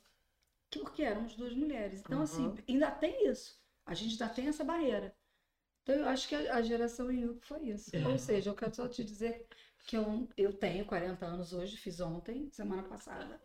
[0.71, 2.01] Porque éramos duas mulheres.
[2.01, 2.25] Então, Uhum.
[2.25, 3.59] assim, ainda tem isso.
[3.87, 5.14] A gente ainda tem essa barreira.
[5.83, 7.91] Então, eu acho que a, a geração Yuki foi isso.
[7.95, 8.07] É.
[8.09, 9.47] Ou seja, eu quero só te dizer
[9.87, 13.41] que eu, eu tenho 40 anos hoje, fiz ontem, semana passada.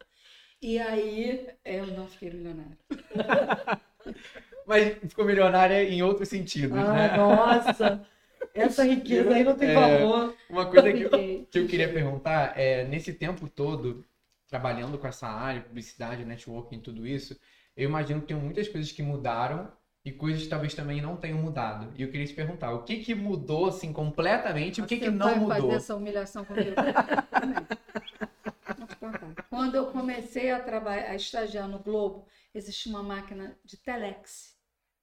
[0.61, 2.78] E aí, eu não fiquei milionária.
[4.65, 7.09] Mas ficou milionária em outros sentidos, né?
[7.09, 8.05] Ah, nossa!
[8.53, 9.74] Essa riqueza aí não tem É.
[9.74, 10.36] valor.
[10.49, 11.09] Uma coisa que eu,
[11.49, 14.05] que eu queria perguntar é, nesse tempo todo,
[14.54, 17.36] trabalhando com essa área, publicidade, networking, tudo isso,
[17.76, 19.74] eu imagino que tem muitas coisas que mudaram
[20.06, 21.91] e coisas que talvez também não tenham mudado.
[21.97, 25.06] E eu queria te perguntar, o que que mudou, assim, completamente e o que que
[25.06, 25.72] Você não vai mudou?
[25.72, 26.76] fazer essa humilhação comigo?
[29.49, 34.56] Quando eu comecei a trabalhar, a estagiar no Globo, existia uma máquina de telex.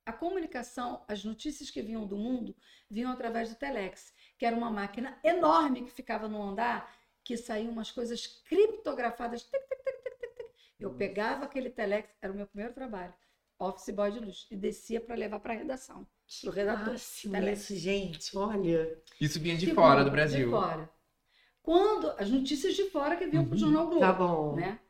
[0.07, 2.55] A comunicação, as notícias que vinham do mundo,
[2.89, 7.00] vinham através do telex, que era uma máquina enorme que ficava no andar,
[7.31, 9.43] que saíam umas coisas criptografadas.
[9.43, 10.51] tic, tic, tic, tic, tic, tic.
[10.81, 13.15] Eu pegava aquele telex, era o meu primeiro trabalho,
[13.57, 16.05] office boy de luz, e descia para levar para a redação,
[16.45, 16.95] o redator.
[16.95, 18.37] Isso, gente.
[18.37, 19.01] Olha.
[19.21, 20.47] Isso vinha de Que fora bom, do Brasil.
[20.47, 20.91] De fora.
[21.63, 24.01] Quando as notícias de fora que vinham para o Jornal Globo.
[24.01, 24.57] Tá bom.
[24.57, 24.81] Né?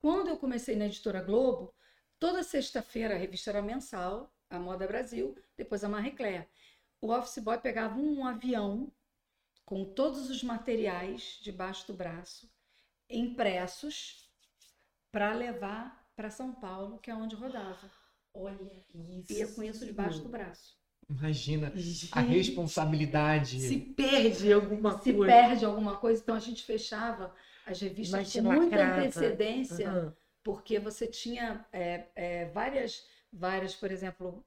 [0.00, 1.74] Quando eu comecei na editora Globo,
[2.18, 6.48] toda sexta-feira a revista era mensal, a Moda Brasil, depois a Marie Claire.
[7.02, 8.90] O office boy pegava um avião
[9.64, 12.50] com todos os materiais debaixo do braço,
[13.08, 14.28] impressos,
[15.10, 17.90] para levar para São Paulo, que é onde rodava.
[18.34, 18.58] Olha
[18.94, 19.32] isso.
[19.32, 20.76] Ia com isso debaixo do braço.
[21.08, 23.60] Imagina Gente, a responsabilidade.
[23.60, 25.32] Se perde alguma Se coisa.
[25.32, 27.34] perde alguma coisa, então a gente fechava
[27.66, 29.00] as revistas Imagina, com muita lacrava.
[29.00, 29.88] antecedência.
[29.90, 30.16] Aham.
[30.42, 34.44] porque você tinha é, é, várias, várias, por exemplo,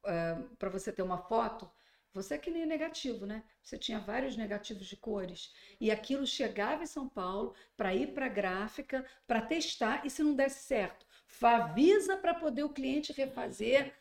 [0.58, 1.70] para você ter uma foto,
[2.16, 3.44] você é que nem negativo, né?
[3.62, 8.28] Você tinha vários negativos de cores e aquilo chegava em São Paulo para ir para
[8.28, 11.06] a gráfica, para testar e se não desse certo,
[11.42, 13.94] avisa para poder o cliente refazer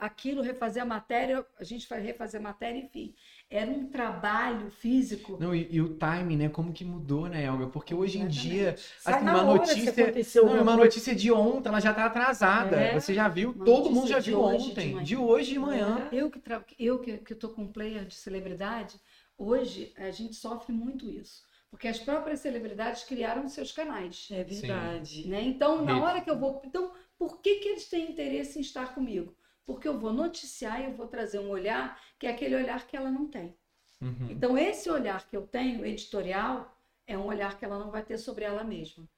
[0.00, 3.14] aquilo, refazer a matéria, a gente vai refazer a matéria, enfim.
[3.48, 5.36] Era um trabalho físico.
[5.40, 6.48] Não, e, e o timing, né?
[6.48, 7.68] Como que mudou, né, Elga?
[7.68, 10.04] Porque hoje em dia, Sai assim, uma notícia.
[10.04, 10.76] aconteceu Não, uma coisa.
[10.78, 12.76] notícia de ontem, ela já tá atrasada.
[12.76, 12.94] É.
[12.98, 13.52] Você já viu?
[13.52, 14.92] Uma Todo mundo já de viu hoje de ontem.
[14.92, 15.04] manhã.
[15.04, 16.08] De hoje de manhã.
[16.10, 16.64] Eu que tra...
[16.78, 18.96] eu que, que tô com player de celebridade,
[19.38, 21.42] hoje a gente sofre muito isso.
[21.70, 24.28] Porque as próprias celebridades criaram seus canais.
[24.30, 25.28] É verdade.
[25.28, 25.42] Né?
[25.42, 26.62] Então, na hora que eu vou.
[26.64, 29.34] Então, por que, que eles têm interesse em estar comigo?
[29.66, 32.96] Porque eu vou noticiar e eu vou trazer um olhar que é aquele olhar que
[32.96, 33.56] ela não tem.
[34.00, 34.30] Uhum.
[34.30, 38.18] Então, esse olhar que eu tenho, editorial, é um olhar que ela não vai ter
[38.18, 39.08] sobre ela mesma.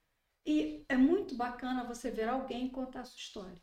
[0.45, 3.61] E é muito bacana você ver alguém contar a sua história.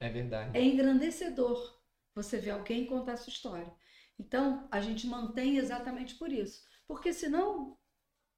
[0.00, 0.56] É verdade.
[0.56, 1.78] É engrandecedor
[2.14, 3.72] você ver alguém contar a sua história.
[4.18, 6.64] Então, a gente mantém exatamente por isso.
[6.86, 7.76] Porque senão,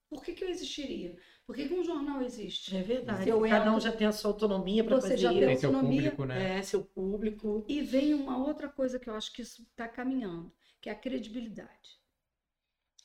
[0.08, 1.16] por que, que eu existiria?
[1.46, 2.76] Por que, que um jornal existe?
[2.76, 3.24] É verdade.
[3.48, 5.60] Cada um entro- já tem a sua autonomia para Você fazer já tem Tem isso.
[5.60, 6.10] seu autonomia.
[6.10, 6.58] público, né?
[6.58, 7.64] É, seu público.
[7.68, 10.96] E vem uma outra coisa que eu acho que isso está caminhando, que é a
[10.96, 12.00] credibilidade.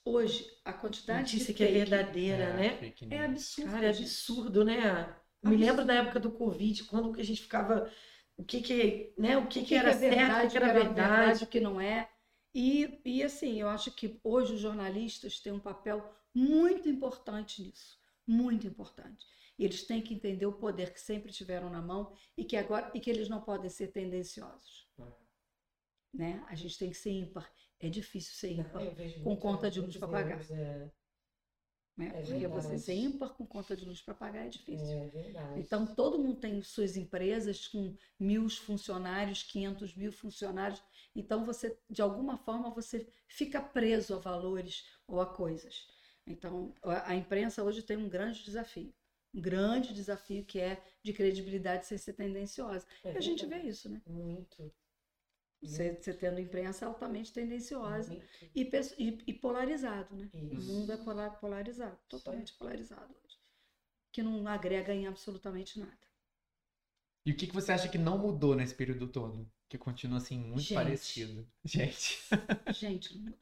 [0.05, 2.77] Hoje, a quantidade Notícia de que é fake verdadeira, É, né?
[2.77, 3.71] fake é absurdo.
[3.71, 5.15] Cara, é absurdo, né?
[5.43, 5.57] Eu Me Absurdo.
[5.57, 7.91] lembro da época do Covid, quando que a gente ficava.
[8.37, 9.37] O que que, né?
[9.37, 11.43] O que, O que, que era que é certo, o verdade, que, que era verdade.
[11.43, 12.09] o que não é.
[12.55, 18.00] E, e assim, eu acho que hoje os jornalistas têm um papel muito importante nisso.
[18.31, 19.25] Muito importante.
[19.59, 22.99] Eles têm que entender o poder que sempre tiveram na mão e que agora e
[22.99, 24.87] que eles não podem ser tendenciosos.
[26.13, 26.43] Né?
[26.47, 27.51] A gente tem que ser ímpar.
[27.79, 28.83] É difícil ser ímpar.
[28.95, 30.41] Vejo com conta de luz pra pagar.
[30.51, 30.89] é.
[31.97, 32.11] Né?
[32.15, 34.87] É Porque você ser ímpar com conta de luz para pagar é difícil.
[34.87, 35.59] É.
[35.59, 40.81] Então, todo mundo tem suas empresas com mil funcionários, 500 mil funcionários.
[41.13, 45.87] Então, você, de alguma forma, você fica preso a valores ou a coisas.
[46.31, 48.93] Então, a, imprensa hoje tem um grande desafio.
[49.33, 52.85] Um grande desafio que é de credibilidade sem ser tendenciosa.
[53.03, 54.01] É e a gente vê isso, né?
[54.05, 54.71] Muito.
[55.61, 58.17] Você, você tendo imprensa altamente tendenciosa
[58.55, 58.63] e,
[58.97, 60.27] e- e polarizado, né?
[60.33, 60.73] O Isso.
[60.73, 63.37] mundo é polar- polarizado, totalmente polarizado hoje.
[64.11, 65.97] Que não agrega em absolutamente nada.
[67.25, 69.49] E o que, que você acha que não mudou nesse período todo?
[69.69, 70.73] Que continua assim, muito Gente.
[70.73, 71.47] parecido.
[71.63, 72.19] Gente.
[72.73, 73.37] Gente, não muda.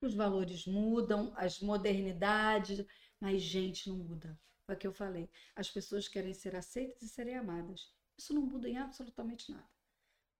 [0.00, 2.84] Os valores mudam, as modernidades,
[3.20, 4.38] mas gente não muda.
[4.66, 5.28] Foi o que eu falei.
[5.54, 7.92] As pessoas querem ser aceitas e serem amadas.
[8.18, 9.66] Isso não muda em absolutamente nada.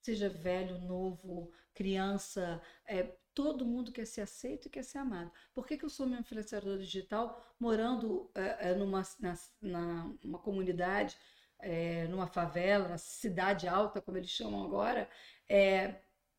[0.03, 3.03] Seja velho, novo, criança, é,
[3.35, 5.33] todo mundo quer ser aceito e quer ser amado.
[5.53, 10.39] Por que, que eu sou uma influenciadora digital morando é, é, numa na, na- uma
[10.39, 11.17] comunidade,
[11.59, 15.09] é, numa favela, na cidade alta, como eles chamam agora?
[15.49, 15.97] É,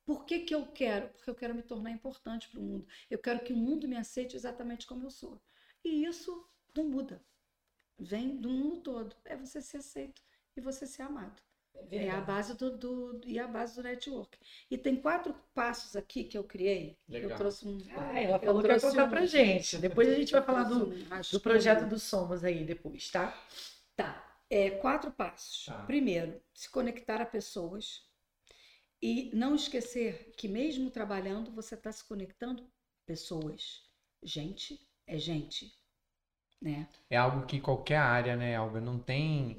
[0.08, 1.10] por que, que eu quero?
[1.10, 2.88] Porque eu quero me tornar importante para o mundo.
[3.12, 5.40] Eu quero que o mundo me aceite exatamente como eu sou.
[5.84, 7.22] E isso não muda.
[8.00, 9.16] Vem do mundo todo.
[9.26, 10.22] É você ser aceito
[10.56, 11.42] e você ser amado.
[11.76, 12.26] É a verdade.
[12.26, 14.40] base do, do- e a base do network.
[14.72, 16.98] E tem quatro passos aqui que eu criei.
[17.08, 17.32] Legal.
[17.32, 17.78] Eu trouxe um.
[17.96, 19.78] Ah, ela falou que ia trouxe contar um- pra gente.
[19.78, 20.86] Depois a gente vai falar do,
[21.34, 23.38] do projeto do Somos aí depois, tá?
[23.96, 24.24] Tá.
[24.50, 25.66] É, quatro passos.
[25.66, 25.84] Tá.
[25.86, 28.08] Primeiro, se conectar a pessoas
[29.02, 32.70] e não esquecer que mesmo trabalhando, você está se conectando
[33.06, 33.84] pessoas.
[34.24, 35.74] Gente é gente,
[36.62, 36.88] né?
[37.10, 39.58] É algo que qualquer área, né, Alga, não tem.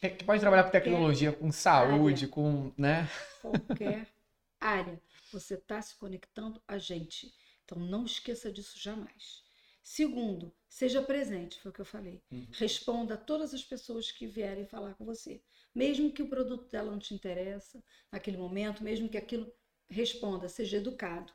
[0.00, 3.08] Te- Pode trabalhar com tecnologia, com saúde, com, né?
[3.38, 4.08] Qualquer
[4.60, 5.02] área,
[5.32, 7.34] você está se conectando a gente.
[7.64, 9.42] Então não esqueça disso jamais.
[9.82, 12.22] Segundo, seja presente, foi o que eu falei.
[12.32, 12.46] Uhum.
[12.52, 15.42] Responda a todas as pessoas que vierem falar com você.
[15.74, 19.52] Mesmo que o produto dela não te interessa naquele momento, mesmo que aquilo
[19.88, 21.32] responda, seja educado.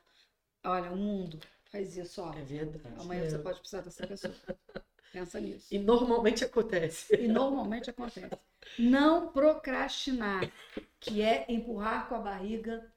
[0.64, 2.32] Olha, o mundo faz isso, ó.
[2.34, 2.94] É verdade.
[3.00, 3.30] Amanhã É.
[3.30, 4.34] você pode precisar dessa pessoa.
[5.12, 5.68] Pensa nisso.
[5.72, 7.14] E normalmente acontece.
[7.14, 8.30] E normalmente acontece.
[8.78, 10.52] Não procrastinar,
[11.00, 12.92] que é empurrar com a barriga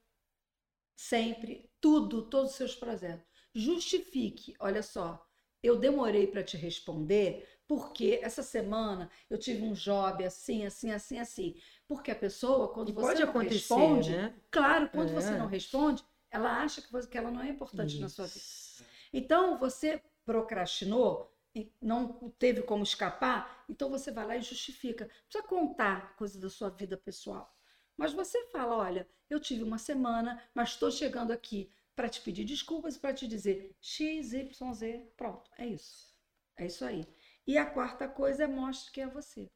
[0.95, 3.25] sempre, tudo, todos os seus projetos.
[3.53, 5.25] Justifique, olha só,
[5.61, 11.19] eu demorei para te responder porque essa semana eu tive um job assim, assim, assim,
[11.19, 11.55] assim.
[11.87, 14.33] Porque a pessoa, quando E você não responde, né?
[14.51, 15.13] claro, quando É.
[15.13, 18.37] você não responde, ela acha que ela não é importante na sua vida.
[18.37, 18.83] Isso.
[19.13, 25.05] Então, você procrastinou, e não teve como escapar, então você vai lá e justifica.
[25.05, 27.51] Não precisa contar coisa da sua vida pessoal.
[27.97, 31.69] Mas você fala: olha, eu tive uma semana, mas estou chegando aqui
[31.99, 35.11] para te pedir desculpas e para te dizer X, Y, Z.
[35.17, 36.07] Pronto, é isso.
[36.55, 37.05] É isso aí.
[37.45, 39.49] E a quarta coisa é mostre que é você.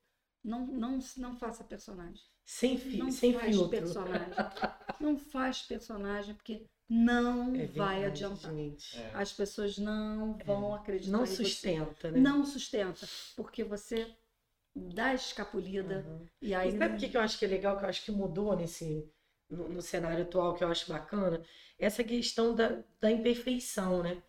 [0.43, 2.21] Não, não, não faça personagem.
[2.45, 3.69] Sem, fi, Não sem faz filtro.
[3.79, 4.35] personagem.
[4.99, 8.51] Não faz personagem, porque não É vai verdade, adiantar.
[8.53, 8.97] gente.
[9.13, 11.45] As pessoas não vão acreditar Não em você.
[11.45, 12.19] sustenta, né?
[12.19, 14.15] Não sustenta, porque você
[14.75, 16.27] dá escapulida Uhum.
[16.41, 18.03] e aí E sabe o que que eu acho que é legal, que eu acho
[18.05, 19.09] que mudou nesse,
[19.53, 21.43] no, no cenário atual, que eu acho bacana?
[21.79, 24.21] Essa questão da, da imperfeição, né?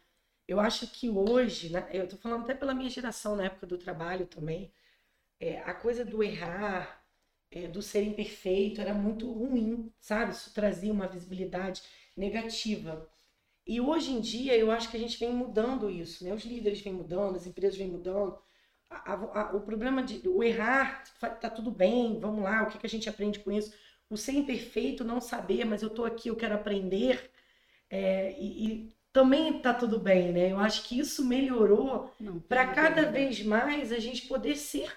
[0.49, 3.79] Eu acho que hoje, né, eu tô falando até pela minha geração, na época do
[3.79, 4.73] trabalho também,
[5.41, 7.05] é, a coisa do errar,
[7.51, 10.33] é, do ser imperfeito, era muito ruim, sabe?
[10.33, 11.83] Isso trazia uma visibilidade
[12.17, 13.09] negativa.
[13.67, 16.35] E hoje em dia, eu acho que a gente vem mudando isso, né?
[16.35, 18.39] Os líderes vêm mudando, as empresas vêm mudando.
[18.91, 21.05] A- a- a- o problema de o errar,
[21.41, 23.73] tá tudo bem, vamos lá, o que, que a gente aprende com isso?
[24.15, 27.31] O ser imperfeito, não saber, mas eu tô aqui, eu quero aprender,
[27.91, 30.53] é, e, e também tá tudo bem, né?
[30.53, 32.11] Eu acho que isso melhorou
[32.49, 33.11] para cada dúvida.
[33.11, 34.93] vez mais a gente poder ser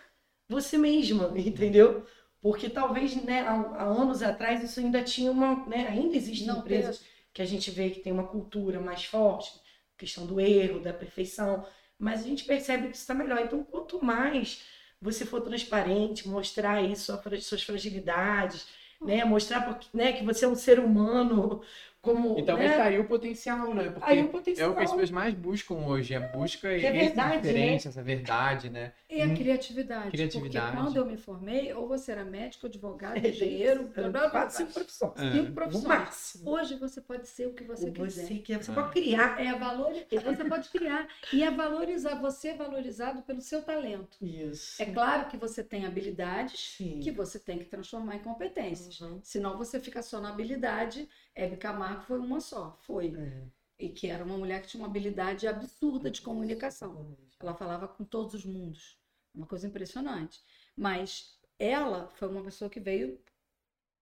[0.49, 2.05] você mesma, entendeu?
[2.41, 6.59] Porque talvez, né, há, há anos atrás isso ainda tinha uma, né, ainda existem não
[6.59, 7.01] empresas
[7.33, 9.51] que a gente vê que tem uma cultura mais forte,
[9.97, 11.65] questão do erro, da perfeição,
[11.99, 13.39] mas a gente percebe que isso está melhor.
[13.41, 14.63] Então, quanto mais
[15.01, 16.81] você for transparente, mostrar
[17.23, 18.67] fra- suas fragilidades,
[19.01, 21.61] né, mostrar né, que você é um ser humano,
[22.13, 23.89] como, E talvez né, tá aí o potencial, né?
[23.89, 24.71] Porque aí o é potencial.
[24.71, 28.69] o que as pessoas mais buscam hoje, é busca é esse verdade, diferente, essa verdade,
[28.69, 28.93] né?
[29.09, 30.11] E a Hum, criatividade.
[30.11, 30.65] criatividade.
[30.71, 34.29] Porque quando eu me formei, ou você era médico, advogado, É, engenheiro, blá, blá, blá,
[34.29, 35.13] quatro, cinco profissões.
[35.21, 35.31] É.
[35.31, 35.83] cinco profissões.
[35.85, 36.49] máximo.
[36.51, 38.25] Hoje você pode ser o que você quiser.
[38.27, 38.73] Você, quer, você É.
[38.73, 39.39] pode criar.
[39.41, 41.07] É valor, você pode criar.
[41.31, 44.17] E é valorizar, você é valorizado pelo seu talento.
[44.21, 44.81] Isso.
[44.81, 46.99] É claro que você tem habilidades Sim.
[46.99, 48.99] que você tem que transformar em competências.
[49.01, 49.19] Uhum.
[49.23, 51.07] Senão você fica só na habilidade.
[51.37, 53.15] Hebe Camargo foi uma só, foi.
[53.15, 53.43] É.
[53.85, 57.15] e que era uma mulher que tinha uma habilidade absurda de comunicação.
[57.39, 58.97] Ela falava com todos os mundos,
[59.35, 60.41] uma coisa impressionante.
[60.75, 63.19] Mas ela foi uma pessoa que veio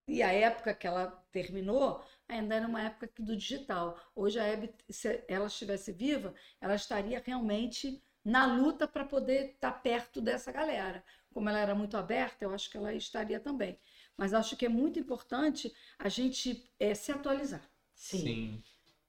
[0.07, 3.99] e a época que ela terminou ainda era uma época do digital.
[4.15, 9.71] Hoje a Hebe, se ela estivesse viva, ela estaria realmente na luta para poder estar
[9.71, 11.03] tá perto dessa galera.
[11.33, 13.77] Como ela era muito aberta, eu acho que ela estaria também.
[14.17, 17.61] Mas acho que é muito importante a gente é, se atualizar.
[17.93, 18.19] Sim.
[18.19, 18.63] Sim.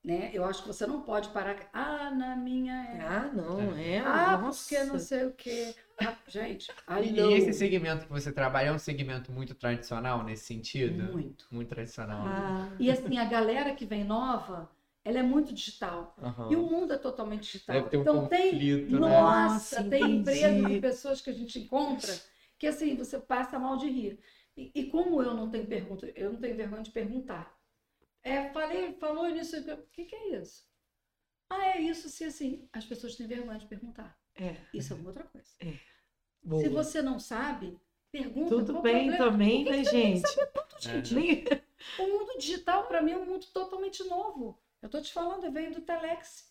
[0.04, 0.30] Né?
[0.32, 1.68] Eu acho que você não pode parar.
[1.72, 2.72] Ah, na minha.
[2.72, 3.00] É...
[3.00, 3.98] Ah, não, é.
[3.98, 4.62] Ah, nossa.
[4.62, 5.74] porque não sei o quê.
[5.98, 6.70] Ah, gente,
[7.02, 11.12] e, e esse segmento que você trabalha é um segmento muito tradicional nesse sentido?
[11.12, 11.46] Muito.
[11.50, 12.24] Muito tradicional.
[12.24, 12.70] Ah.
[12.78, 14.70] E assim, a galera que vem nova,
[15.04, 16.14] ela é muito digital.
[16.22, 16.52] Uhum.
[16.52, 17.76] E o mundo é totalmente digital.
[17.76, 19.08] Deve ter um então conflito, tem, né?
[19.08, 22.14] nossa, tem empresas e pessoas que a gente encontra
[22.58, 24.18] que assim, você passa mal de rir.
[24.56, 27.54] E, e, como eu não tenho pergunta, eu não tenho vergonha de perguntar.
[28.22, 30.66] É, falei, falou nisso, o que, que é isso?
[31.48, 34.18] Ah, é isso, se assim, as pessoas têm vergonha de perguntar.
[34.34, 34.56] É.
[34.72, 35.48] Isso é uma outra coisa.
[35.60, 35.78] É.
[36.42, 36.62] Boa.
[36.62, 37.78] Se você não sabe,
[38.10, 38.48] pergunta.
[38.48, 40.26] Tudo bem também, né, gente?
[40.26, 41.52] Saber tudo, gente.
[41.52, 42.02] É.
[42.02, 44.58] O mundo digital, para mim, é um mundo totalmente novo.
[44.80, 46.50] Eu tô te falando, eu venho do Telex.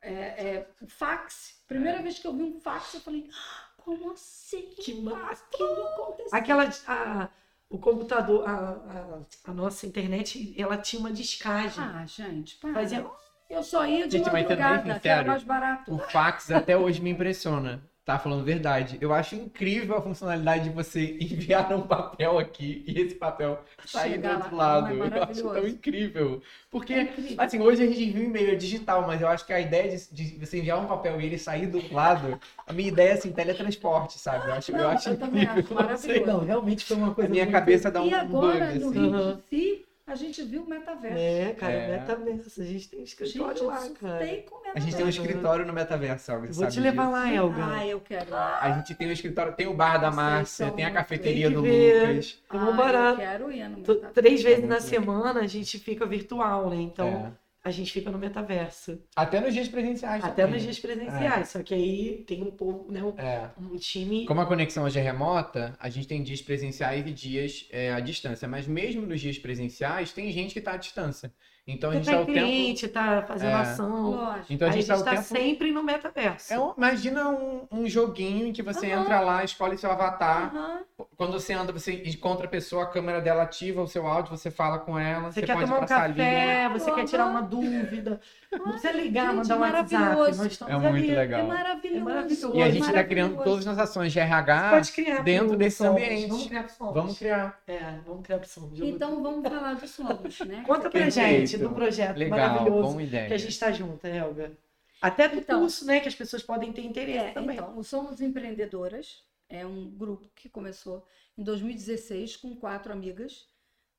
[0.00, 1.62] É, é, o fax.
[1.66, 2.02] Primeira é.
[2.02, 4.70] vez que eu vi um fax, eu falei, ah, como assim?
[4.70, 5.44] Que massa!
[5.44, 6.38] Aquilo aconteceu.
[6.38, 6.70] Aquela.
[6.86, 7.30] A
[7.68, 11.82] o computador, a, a, a, nossa internet, ela tinha uma descagem.
[11.82, 12.72] Ah, gente, para.
[12.74, 13.06] Fazia...
[13.48, 15.94] Eu só ia de gente, madrugada, que era mais barato.
[15.94, 17.80] O fax até hoje me impressiona.
[18.06, 18.98] Tá falando verdade.
[19.00, 24.18] Eu acho incrível a funcionalidade de você enviar um papel aqui e esse papel sair
[24.18, 24.92] do outro lá, lado.
[24.92, 26.40] É eu acho tão incrível.
[26.70, 27.36] Porque, é incrível.
[27.40, 30.14] assim, hoje a gente envia um e-mail digital, mas eu acho que a ideia de,
[30.14, 33.12] de, você enviar um papel e ele sair do outro lado, a minha ideia é
[33.14, 34.50] assim, teletransporte, sabe?
[34.50, 35.52] Eu acho, não, eu acho eu incrível.
[35.56, 36.26] Acho maravilhoso.
[36.26, 37.28] Não, realmente foi uma coisa.
[37.28, 37.54] A minha muito...
[37.54, 38.06] cabeça dá um.
[38.06, 39.00] E agora, bug, no assim.
[39.00, 41.18] Rio de si, a gente viu o metaverso.
[41.18, 41.98] É, cara, é.
[41.98, 42.60] metaverso.
[42.60, 44.24] A gente tem um escritório gente, lá, cara.
[44.24, 46.52] Tem com a gente tem um escritório no metaverso, Elga.
[46.52, 47.12] Vou te levar disso.
[47.12, 47.66] lá, Elga.
[47.66, 48.34] Ah, eu quero.
[48.34, 52.08] A gente tem um escritório, tem o bar da Márcia, tem a cafeteria do ver.
[52.08, 52.42] Lucas.
[52.52, 53.20] É ah, barato.
[53.20, 54.12] Eu quero ir no metaverso.
[54.14, 56.76] Três vezes na semana a gente fica virtual, né?
[56.76, 57.32] Então.
[57.42, 59.02] É a gente fica no metaverso.
[59.16, 60.22] Até nos dias presenciais.
[60.22, 60.54] Até também.
[60.54, 61.40] nos dias presenciais.
[61.40, 61.44] É.
[61.44, 63.02] Só que aí tem um povo, né?
[63.02, 63.50] Um, é.
[63.60, 64.24] um, time.
[64.24, 67.98] Como a conexão hoje é remota, a gente tem dias presenciais e dias é, à
[67.98, 68.46] distância.
[68.46, 71.32] Mas mesmo nos dias presenciais, tem gente que está à distância.
[71.68, 72.94] Então a gente está o cliente, tempo...
[72.94, 73.54] tá fazendo é.
[73.54, 74.10] ação.
[74.12, 74.52] Lógico.
[74.52, 76.54] Então a gente está tá sempre no metaverso.
[76.54, 79.02] É, imagina um, um, joguinho em que você uhum.
[79.02, 80.54] entra lá, escolhe seu avatar.
[80.54, 81.06] Uhum.
[81.16, 84.48] Quando você anda, você encontra a pessoa, a câmera dela ativa o seu áudio, você
[84.48, 85.32] fala com ela.
[85.32, 88.20] Você, você quer pode tomar um café, você quer tirar uma dúvida.
[88.52, 90.70] Não precisa ligar, gente, mandar um WhatsApp.
[90.70, 91.10] É muito ali.
[91.10, 91.40] legal.
[91.40, 91.96] É maravilhoso.
[91.96, 92.56] É maravilhoso.
[92.56, 94.82] E a gente está criando todas as ações de RH
[95.24, 96.28] dentro desse ambiente.
[96.28, 96.94] Vamos criar somos.
[96.94, 97.58] Vamos criar.
[97.66, 98.80] É, vamos criar somos.
[98.80, 100.62] Então vamos falar dos somos, né?
[100.64, 104.56] Conta pra gente do projeto legal, maravilhoso que a gente está junto, Helga.
[105.00, 106.00] Até do então, curso, né?
[106.00, 107.56] Que as pessoas podem ter interesse é, também.
[107.56, 113.46] Então, o Somos Empreendedoras é um grupo que começou em 2016 com quatro amigas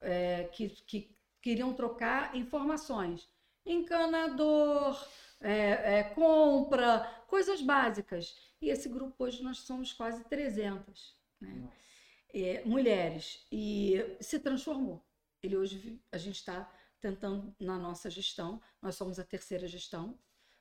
[0.02, 3.30] é, que, que queriam trocar informações
[3.68, 5.06] encanador,
[5.42, 8.36] é, é, compra, coisas básicas.
[8.62, 11.70] E esse grupo hoje nós somos quase 300 né?
[12.34, 15.04] é, mulheres e se transformou.
[15.44, 20.18] Ele hoje a gente está tentando na nossa gestão, nós somos a terceira gestão,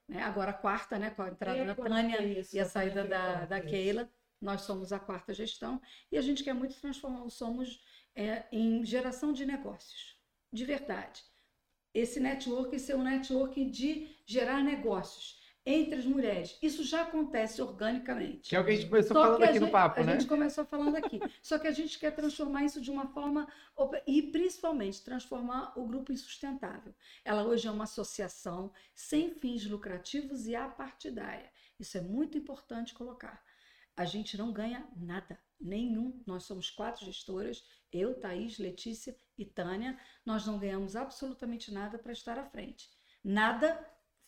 [0.08, 0.22] né?
[0.22, 1.10] agora a quarta, né?
[1.10, 4.08] com a entrada da Tânia isso, e a saída da, da Keila,
[4.40, 5.80] nós somos a quarta gestão
[6.10, 7.82] e a gente quer muito transformar o Somos
[8.14, 10.18] é, em geração de negócios,
[10.52, 11.24] de verdade.
[11.94, 16.56] Esse network ser um network de gerar negócios entre as mulheres.
[16.62, 18.48] Isso já acontece organicamente.
[18.48, 20.12] Que é o que a gente começou Só falando aqui gente, no papo, a né?
[20.12, 21.20] A gente começou falando aqui.
[21.42, 23.48] Só que a gente quer transformar isso de uma forma
[24.06, 26.94] e principalmente transformar o grupo em sustentável.
[27.24, 31.50] Ela hoje é uma associação sem fins lucrativos e apartidária.
[31.78, 33.42] Isso é muito importante colocar.
[33.96, 36.22] A gente não ganha nada, nenhum.
[36.26, 42.12] Nós somos quatro gestoras eu, Thaís, Letícia e Tânia, nós não ganhamos absolutamente nada para
[42.12, 42.90] estar à frente.
[43.22, 43.78] Nada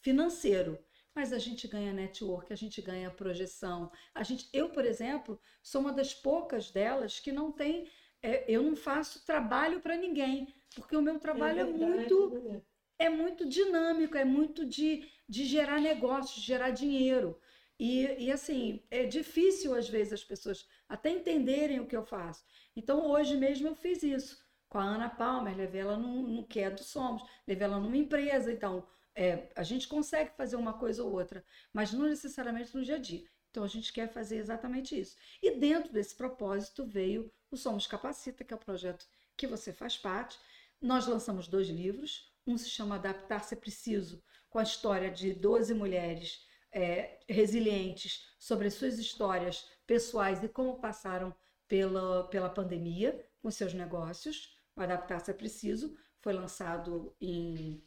[0.00, 0.78] financeiro,
[1.18, 3.90] mas a gente ganha network, a gente ganha projeção.
[4.14, 7.90] A gente, eu, por exemplo, sou uma das poucas delas que não tem,
[8.22, 10.46] é, eu não faço trabalho para ninguém,
[10.76, 12.62] porque o meu trabalho é, é muito
[13.00, 17.36] é muito dinâmico, é muito de, de gerar negócios, gerar dinheiro.
[17.80, 22.44] E, e assim, é difícil às vezes as pessoas até entenderem o que eu faço.
[22.76, 24.38] Então hoje mesmo eu fiz isso
[24.68, 27.96] com a Ana Palmer, levei ela no, no que é do Somos, levei ela numa
[27.96, 28.52] empresa.
[28.52, 28.86] Então
[29.18, 33.00] é, a gente consegue fazer uma coisa ou outra, mas não necessariamente no dia a
[33.00, 33.28] dia.
[33.50, 35.16] Então a gente quer fazer exatamente isso.
[35.42, 39.04] E dentro desse propósito veio o Somos Capacita, que é o projeto
[39.36, 40.38] que você faz parte.
[40.80, 42.32] Nós lançamos dois livros.
[42.46, 48.68] Um se chama Adaptar-se é Preciso, com a história de 12 mulheres é, resilientes sobre
[48.68, 51.34] as suas histórias pessoais e como passaram
[51.66, 54.56] pela, pela pandemia com seus negócios.
[54.76, 57.82] O Adaptar-se é Preciso foi lançado Em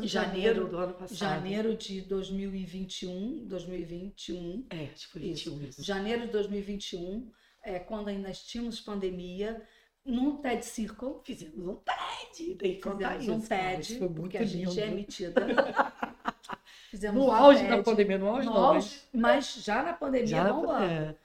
[0.00, 1.18] janeiro, janeiro do ano passado.
[1.18, 5.50] janeiro de 2021, 2021, É, acho que foi Isso.
[5.50, 5.82] 21 isso.
[5.84, 7.30] janeiro de 2021,
[7.62, 9.62] é, quando ainda tínhamos pandemia,
[10.04, 12.54] num TED Circle, Fizemos um TED.
[12.56, 13.76] Tem que contar fizemos um isso, cara.
[13.76, 15.46] TED, Isso foi muito porque a gente é emitida.
[16.90, 19.92] Fizemos No um auge da TED, pandemia, no auge no não, auge, mas já na
[19.92, 20.84] pandemia Já bombando.
[20.84, 21.16] é.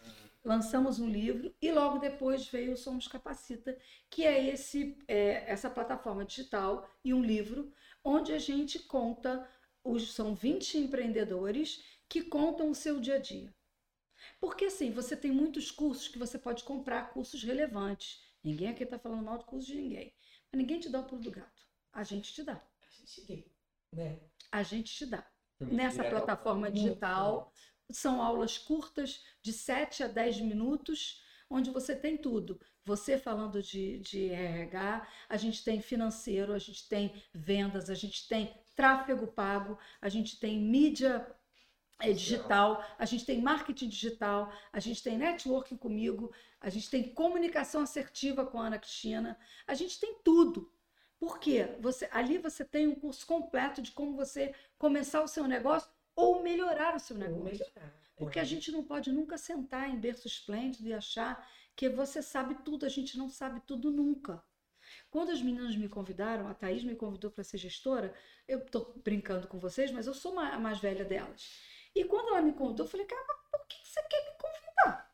[0.43, 3.78] lançamos um livro e logo depois veio o Somos Capacita,
[4.09, 7.72] que é, esse, é, essa plataforma digital e um livro
[8.08, 9.47] onde a gente conta,
[9.84, 13.53] os, são 20 empreendedores que contam o seu dia a dia.
[14.39, 18.24] Porque assim, você tem muitos cursos que você pode comprar, cursos relevantes.
[18.41, 20.14] Ninguém aqui está falando mal de curso de ninguém.
[20.49, 21.68] Mas ninguém te dá o pulo do gato.
[21.91, 22.55] A gente te dá.
[22.55, 23.51] A gente tem,
[23.91, 24.20] né?
[24.51, 25.30] A gente te dá.
[25.60, 27.51] Nessa ao plataforma digital,
[27.91, 32.60] são aulas curtas, de 7 a 10 minutos, onde você tem tudo.
[32.88, 38.25] Você falando de, de RH, a gente tem financeiro, a gente tem vendas, a gente
[38.29, 41.27] tem tráfego pago, a gente tem mídia
[41.99, 46.31] eh, digital, a gente tem marketing digital, a gente tem networking comigo,
[46.61, 50.71] a gente tem comunicação assertiva com a Ana Cristina, a gente tem tudo.
[51.19, 51.75] Por quê?
[51.81, 56.41] Você, ali você tem um curso completo de como você começar o seu negócio ou
[56.41, 57.65] melhorar o seu negócio.
[57.65, 57.93] melhorar.
[58.15, 58.41] Porque É.
[58.41, 61.45] a gente não pode nunca sentar em berço esplêndido e achar
[61.78, 62.86] que você sabe tudo.
[62.86, 64.43] A gente não sabe tudo nunca.
[65.11, 68.13] Quando as meninas me convidaram, a Thaís me convidou para ser gestora,
[68.47, 71.61] eu estou brincando com vocês, mas eu sou a mais velha delas.
[71.93, 75.11] E quando ela me convidou, eu falei, cara, mas por que você quer me convidar?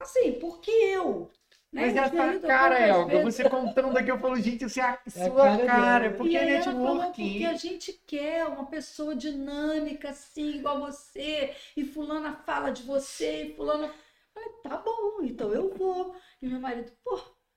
[0.00, 1.32] Assim, por que eu?
[1.72, 1.86] Né?
[1.86, 5.02] Mas essa tinha ido cara, Elga, você contando aqui, eu falo, gente, isso é a
[5.04, 6.16] a sua cara cara, dela.
[6.16, 7.32] porque e é networking.
[7.32, 13.44] porque a gente quer uma pessoa dinâmica, assim, igual você, e fulana fala de você,
[13.44, 13.92] e fulana...
[14.34, 16.14] Falei, tá bom, então eu vou.
[16.40, 17.16] E meu marido, pô,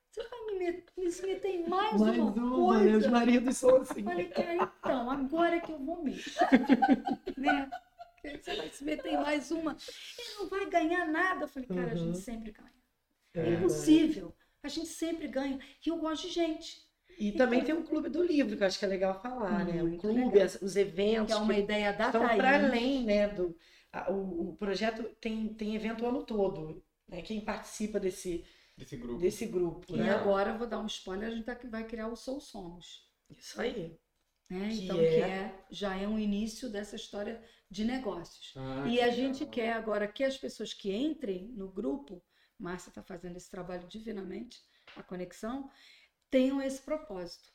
[0.10, 2.98] você vai me meter, me meter em mais, Mais uma, uma, né?
[2.98, 3.12] Os coisa?
[3.12, 4.04] maridos são assim.
[4.04, 6.24] Falei, cara, então, agora é que eu vou mesmo.
[7.38, 7.70] né?
[8.24, 9.76] Você vai se meter em mais uma.
[10.18, 11.44] Ele não vai ganhar nada.
[11.46, 11.98] Eu falei, cara, a Uhum.
[11.98, 12.72] gente sempre ganha.
[13.34, 14.34] É É impossível.
[14.64, 15.60] A gente sempre ganha.
[15.86, 16.82] E eu gosto de gente.
[17.20, 19.84] E também tem um clube do livro, que eu acho que é legal falar, né?
[19.84, 20.48] O clube, legal.
[20.62, 22.38] os eventos Que é uma que ideia da Thaís.
[22.38, 23.28] para além, né?
[23.28, 23.56] Do,
[23.92, 26.84] a- o, o projeto tem, tem evento o ano todo.
[27.08, 27.22] Né?
[27.22, 28.46] Quem participa desse,
[28.78, 29.20] Desse grupo.
[29.22, 30.12] desse grupo, E né?
[30.12, 33.10] agora, eu vou dar um spoiler, a gente tá- vai criar o Sou Somos.
[33.30, 34.00] Isso aí.
[34.50, 34.70] Né?
[34.70, 38.54] Que então, é- que é, já é um início dessa história de negócios.
[38.58, 39.50] Ah, E a gente legal.
[39.54, 42.22] quer agora que as pessoas que entrem no grupo,
[42.60, 44.60] Márcia está fazendo esse trabalho divinamente,
[44.96, 45.70] a conexão,
[46.30, 47.50] tenham esse propósito.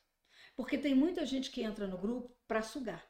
[0.55, 3.07] Porque tem muita gente que entra no grupo para sugar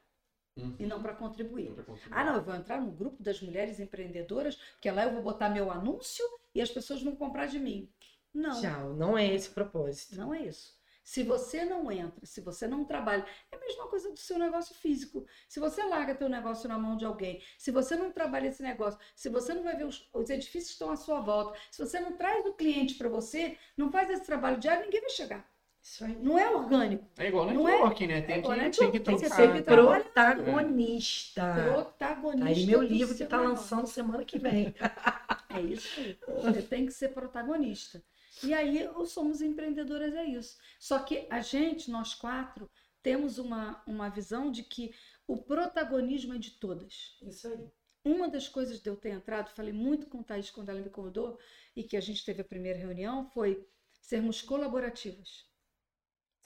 [0.58, 0.76] Uhum.
[0.78, 1.68] e não para contribuir.
[1.68, 2.00] Contribuir.
[2.10, 5.48] Ah, não, eu vou entrar no grupo das mulheres empreendedoras, porque lá eu vou botar
[5.48, 7.88] meu anúncio e as pessoas vão comprar de mim.
[8.34, 8.94] Não, Tchau.
[8.94, 10.16] Não é esse o propósito.
[10.16, 10.76] não é isso.
[11.02, 14.74] Se você não entra, se você não trabalha, é a mesma coisa do seu negócio
[14.74, 15.24] físico.
[15.48, 19.00] Se você larga teu negócio na mão de alguém, se você não trabalha esse negócio,
[19.16, 21.98] se você não vai ver os, os edifícios que estão à sua volta, se você
[21.98, 25.50] não traz o cliente para você, não faz esse trabalho diário, ninguém vai chegar.
[25.90, 26.16] Isso aí.
[26.16, 27.04] Não é orgânico.
[27.16, 28.20] É igual Não é- networking, né?
[28.20, 29.36] Tem, é que, networking, tem que que Tem que trocar.
[29.36, 31.54] ser ser trabalha- protagonista.
[31.72, 32.44] Protagonista.
[32.44, 33.54] Tá Aí meu livro que tá negócio.
[33.76, 34.74] lançando semana que vem.
[35.50, 36.18] É isso aí.
[36.42, 38.02] Você tem que ser protagonista.
[38.44, 40.58] E aí, o Somos Empreendedoras é isso.
[40.78, 42.70] Só que a gente, nós quatro,
[43.02, 44.94] temos uma, uma visão de que
[45.26, 47.16] o protagonismo é de todas.
[47.22, 47.66] Isso aí.
[48.04, 50.90] Uma das coisas de eu ter entrado, falei muito com a Thaís quando ela me
[50.90, 51.38] convidou,
[51.74, 53.66] e que a gente teve a primeira reunião, foi
[54.02, 55.47] sermos colaborativas.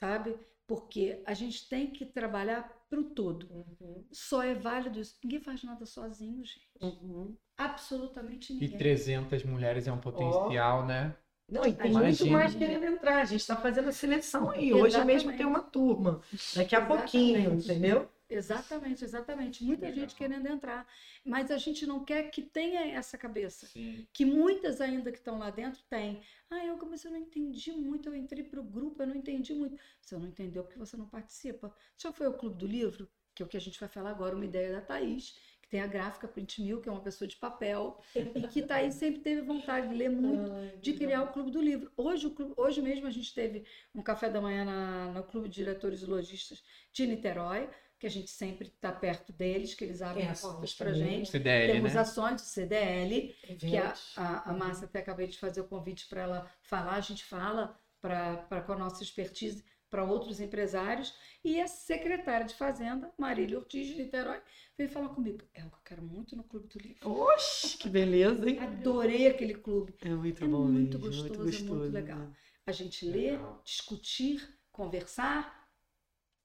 [0.03, 0.35] Sabe?
[0.67, 3.47] Porque a gente tem que trabalhar para o todo.
[3.49, 4.03] Uhum.
[4.11, 5.17] Só é válido isso.
[5.23, 6.69] Ninguém faz nada sozinho, gente.
[6.81, 7.37] Uhum.
[7.57, 8.77] Absolutamente E ninguém.
[8.77, 11.15] 300 mulheres é um potencial, né?
[11.49, 12.03] Não, e tem Imagina.
[12.03, 13.21] muito mais querendo entrar.
[13.21, 14.73] A gente está fazendo a seleção aí.
[14.73, 16.21] Hoje mesmo tem uma turma.
[16.53, 17.71] Daqui a pouquinho, Exatamente.
[17.71, 18.09] entendeu?
[18.37, 19.63] Exatamente, exatamente.
[19.63, 20.01] Muita Legal.
[20.01, 20.87] gente querendo entrar.
[21.25, 23.67] Mas a gente não quer que tenha essa cabeça.
[23.67, 24.07] Sim.
[24.13, 26.21] Que muitas ainda que estão lá dentro têm.
[26.49, 29.53] Ah, eu mas eu não entendi muito, eu entrei para o grupo, eu não entendi
[29.53, 29.81] muito.
[30.01, 31.73] Você não entendeu porque você não participa.
[31.97, 34.35] Já foi o Clube do Livro, que é o que a gente vai falar agora,
[34.35, 37.35] uma ideia da Thaís, que tem a gráfica Print Mil, que é uma pessoa de
[37.37, 41.61] papel, e que Thaís sempre teve vontade de ler muito de criar o Clube do
[41.61, 41.91] Livro.
[41.97, 43.65] Hoje, o clube, hoje mesmo a gente teve
[43.95, 46.61] um café da manhã na- no Clube de Diretores e Lojistas
[46.91, 47.69] de Niterói,
[48.03, 51.19] que a gente sempre está perto deles, que eles abrem Tem as portas para também.
[51.19, 51.29] gente.
[51.31, 52.01] CDL, Temos né?
[52.01, 56.21] ações do CDL, que a, a, a Márcia até acabei de fazer o convite para
[56.23, 61.13] ela falar, a gente fala pra, pra, com a nossa expertise para outros empresários.
[61.45, 64.41] E a secretária de Fazenda, Marília Ortiz de Niterói,
[64.77, 65.39] veio falar comigo.
[65.53, 67.09] É, eu quero muito no Clube do Livro.
[67.09, 68.59] Oxe, que beleza, hein?
[68.59, 69.95] Adorei aquele clube.
[70.01, 71.91] É muito É bom muito mesmo, gostoso, muito é muito gostoso.
[71.93, 72.17] legal.
[72.19, 72.33] né?
[72.65, 73.61] A gente lê, Legal.
[73.63, 75.62] discutir, conversar.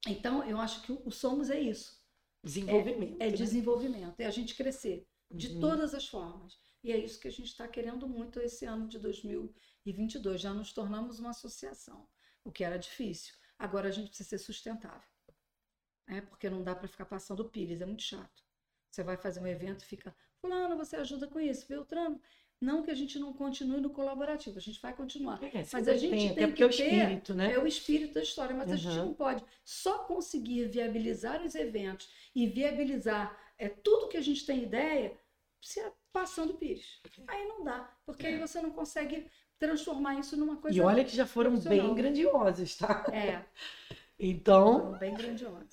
[0.06, 1.98] Então, eu acho que o Somos é isso.
[2.42, 3.20] Desenvolvimento.
[3.20, 3.36] É né?
[3.36, 5.60] desenvolvimento, é a gente crescer de Uhum.
[5.60, 6.58] todas as formas.
[6.82, 10.40] E é isso que a gente está querendo muito esse ano de 2022.
[10.40, 12.08] Já nos tornamos uma associação,
[12.44, 13.34] o que era difícil.
[13.58, 15.08] Agora a gente precisa ser sustentável.
[16.06, 18.42] É, porque não dá para ficar passando pires, é muito chato.
[18.90, 22.20] Você vai fazer um evento e fica, fulano, você ajuda com isso, Beltrano.
[22.60, 25.38] Não que a gente não continue no colaborativo, a gente vai continuar.
[25.44, 27.52] É, Mas a gente tem, tem é o que ter- espírito, né?
[27.52, 29.06] É o espírito da história, mas a gente Uhum.
[29.06, 34.62] não pode só conseguir viabilizar os eventos e viabilizar é, tudo que a gente tem
[34.62, 35.12] ideia
[35.60, 37.00] se é passando pires.
[37.28, 39.26] Aí não dá, porque aí você não consegue
[39.58, 40.76] transformar isso numa coisa.
[40.76, 43.04] E olha que já foram bem grandiosos, tá?
[43.12, 43.42] É,
[44.18, 45.68] Então, foram bem grandiosos.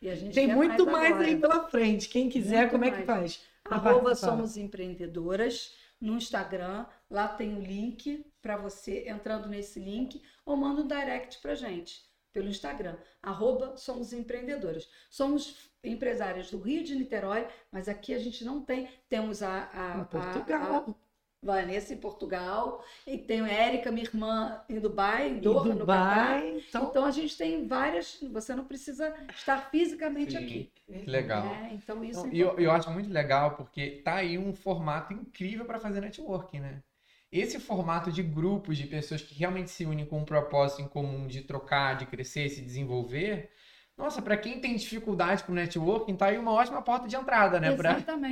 [0.00, 1.26] E a gente tem muito mais, agora.
[1.26, 2.08] aí pela frente.
[2.08, 3.06] Quem quiser, Muito como é que mais.
[3.06, 3.40] faz?
[3.64, 4.14] Arroba.
[4.14, 6.86] Somos Empreendedoras no Instagram.
[7.10, 12.06] Lá tem o link para você entrando nesse link ou manda um direct para gente
[12.32, 12.96] pelo Instagram.
[13.22, 14.88] Arroba Somos Empreendedoras.
[15.10, 18.88] Somos empresárias do Rio de Niterói, mas aqui a gente não tem.
[19.08, 20.98] Temos a, a, a- Portugal.
[21.42, 26.40] Vanessa em Portugal e tem a Érica, minha irmã, em Dubai, em Doha, no Catar.
[26.40, 26.62] Dubai.
[26.68, 28.18] Então, Então a gente tem várias.
[28.32, 30.44] Você não precisa estar fisicamente Sim.
[30.44, 30.72] aqui.
[30.86, 31.44] Que legal.
[31.44, 31.70] né?
[31.72, 35.64] Então isso é E eu, eu acho muito legal porque tá aí um formato incrível
[35.64, 36.82] para fazer networking, né?
[37.30, 41.26] Esse formato de grupos de pessoas que realmente se unem com um propósito em comum
[41.26, 43.50] de trocar, de crescer, se desenvolver.
[43.98, 47.76] Nossa, para quem tem dificuldade com networking, tá aí uma ótima porta de entrada, né?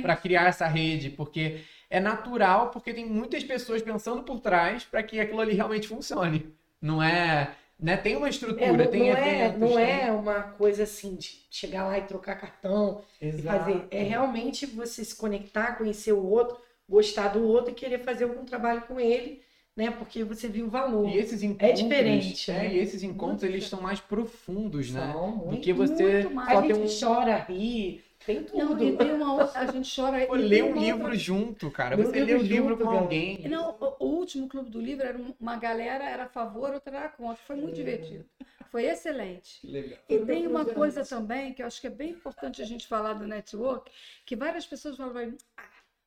[0.01, 5.03] Para criar essa rede, porque é natural, porque tem muitas pessoas pensando por trás para
[5.03, 6.53] que aquilo ali realmente funcione.
[6.81, 7.97] Não é, né?
[7.97, 11.15] Tem uma é, estrutura, não, tem não é, eventos, não tem- é uma coisa assim
[11.15, 13.47] de chegar lá e trocar cartão e Exato.
[13.47, 13.87] fazer.
[13.91, 16.57] É realmente você se conectar, conhecer o outro,
[16.89, 19.41] gostar do outro e querer fazer algum trabalho com ele,
[19.75, 19.91] né?
[19.91, 21.07] Porque você viu o valor.
[21.09, 22.73] E esses encontros, diferente, é, né?
[22.75, 25.11] e esses encontros Muito eles são mais profundos, né?
[25.11, 25.61] São Do muito.
[25.61, 26.49] que você muito mais.
[26.49, 28.75] só A gente um chora, ri, tem tudo.
[28.75, 30.27] Não, e tem uma outra, a gente chora.
[30.27, 31.95] Pô, e tem um livro outra- junto, cara.
[31.97, 32.99] Um Você lê o livro junto, com cara.
[32.99, 33.47] alguém.
[33.47, 36.95] Não, o, o último clube do livro era um- uma galera era a favor, outra
[36.97, 37.41] era contra.
[37.45, 38.25] Foi muito divertido.
[38.69, 39.65] Foi excelente.
[39.65, 39.97] Legal.
[40.09, 43.13] E tem uma coisa também que eu acho que é bem importante a gente falar
[43.13, 43.89] do network,
[44.25, 45.13] que várias pessoas falam
[45.55, 45.63] ah,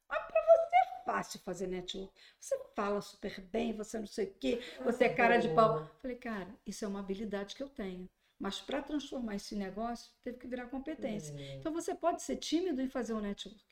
[0.09, 2.13] mas para você é fácil fazer network.
[2.39, 5.89] Você fala super bem, você não sei o quê, você é cara de pau.
[6.03, 8.07] Falei, cara, isso é uma habilidade que eu tenho.
[8.41, 11.35] Mas para transformar esse negócio, teve que virar competência.
[11.57, 13.63] Então você pode ser tímido e fazer um network.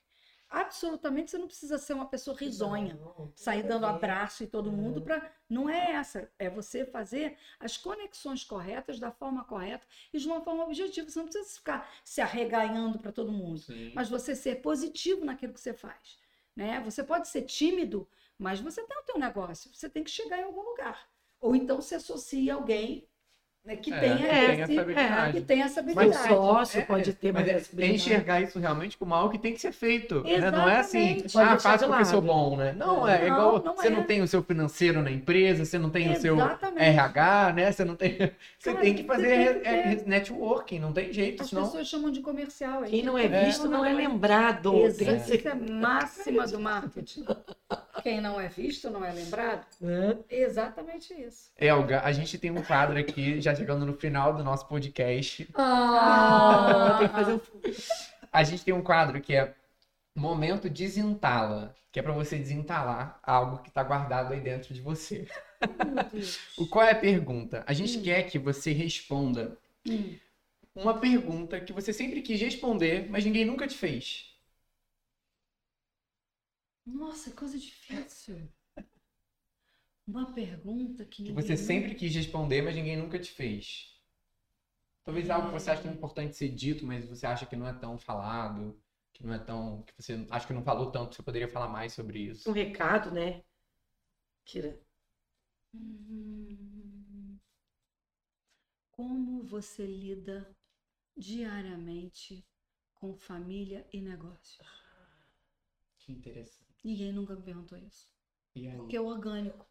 [0.51, 5.03] Absolutamente, você não precisa ser uma pessoa risonha Não, sair dando abraço em todo mundo
[5.03, 6.31] para não é essa.
[6.39, 11.09] É você fazer as conexões corretas da forma correta e de uma forma objetiva.
[11.09, 13.93] Você não precisa ficar se arreganhando para todo mundo Sim.
[13.95, 16.19] mas você ser positivo naquilo que você faz
[16.57, 16.81] né?
[16.81, 18.09] Você pode ser tímido
[18.39, 19.75] mas você tem o teu negócio.
[19.75, 21.09] Você tem que chegar em algum lugar.
[21.41, 23.08] Ou então se associa a alguém
[23.69, 24.27] né, que É, tenha tem
[24.63, 25.33] esse- essa habilidade.
[25.33, 27.95] que tenha essa Mas habilidade sócio É, pode ter Mas mais é, essa é habilidade.
[27.97, 30.23] enxergar isso realmente como algo que tem que ser feito.
[30.23, 30.51] né?
[30.51, 31.33] Não é assim, Exatamente.
[31.35, 32.73] Pode ah, faço de porque sou bom, né?
[32.73, 33.63] Não, é Não, igual.
[33.63, 33.91] não você é.
[33.91, 36.83] não tem o seu financeiro na empresa, você não tem o seu Exatamente.
[36.83, 37.71] RH, né?
[37.73, 38.09] Você não tem.
[38.59, 41.65] Você Cara, tem que fazer tem que é, networking, não tem jeito, as senão.
[41.65, 43.45] pessoas chamam de comercial aí Quem não é É.
[43.45, 44.73] visto não é lembrado.
[44.73, 45.21] Tem Exato.
[45.27, 47.25] ser- Isso é máxima do marketing.
[48.03, 49.67] Quem não é visto não é lembrado.
[49.81, 50.17] né?
[50.31, 51.51] Exatamente isso.
[51.57, 55.49] Elga, a gente tem um quadro aqui, já chegando no final do nosso podcast.
[55.55, 57.41] Ah, tem que fazer um
[58.33, 59.55] A gente tem um quadro que é
[60.17, 65.27] Momento Desentala, que é pra você desentalar algo que tá guardado aí dentro de você.
[66.57, 67.65] O qual é a pergunta?
[67.67, 68.03] A gente Hum.
[68.03, 69.57] quer que você responda
[69.89, 70.15] Hum.
[70.75, 74.28] uma pergunta que você sempre quis responder, mas ninguém nunca te fez.
[76.93, 78.49] Nossa, coisa difícil.
[80.07, 83.95] Uma pergunta que Que você sempre quis responder, mas ninguém nunca te fez.
[85.05, 87.67] Talvez algo que você acha que é importante ser dito, mas você acha que não
[87.67, 88.79] é tão falado,
[89.13, 89.83] que não é tão.
[89.83, 92.51] que você acha que não falou tanto, você poderia falar mais sobre isso.
[92.51, 93.43] um recado, né?
[94.45, 94.79] Kira.
[95.75, 97.39] Hum.
[98.93, 100.55] Como você lida
[101.17, 102.45] diariamente
[102.95, 104.59] com família e negócios?
[105.99, 106.68] Que interessante.
[106.89, 108.09] Ninguém nunca me perguntou isso.
[108.79, 109.69] Porque é orgânico.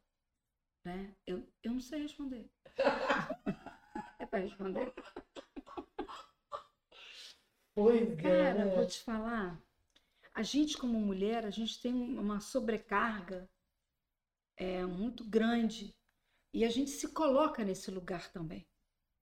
[0.86, 1.16] Né?
[1.26, 2.48] Eu, eu não sei responder.
[4.20, 4.94] é para responder?
[7.74, 8.76] Pois Cara, é.
[8.76, 9.60] vou te falar.
[10.32, 13.50] A gente, como mulher, a gente tem uma sobrecarga
[14.56, 15.96] é, muito grande.
[16.54, 18.68] E a gente se coloca nesse lugar também.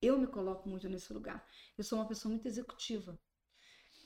[0.02, 1.48] eu me coloco muito nesse lugar.
[1.78, 3.18] Eu sou uma pessoa muito executiva.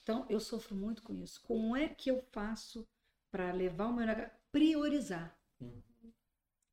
[0.04, 1.42] Então, eu sofro muito com isso.
[1.42, 2.88] Como é que eu faço
[3.32, 4.32] para levar o meu negócio?
[4.52, 5.38] Priorizar.
[5.62, 5.82] Uhum.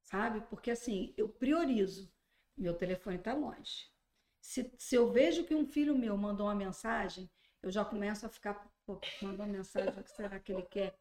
[0.04, 0.40] Sabe?
[0.48, 2.12] Porque assim, eu priorizo.
[2.56, 3.90] Meu telefone está longe.
[4.40, 7.30] Se, se eu vejo que um filho meu mandou uma mensagem,
[7.62, 8.54] eu já começo a ficar,
[8.86, 10.96] pô, mandou uma mensagem, o que será que ele quer?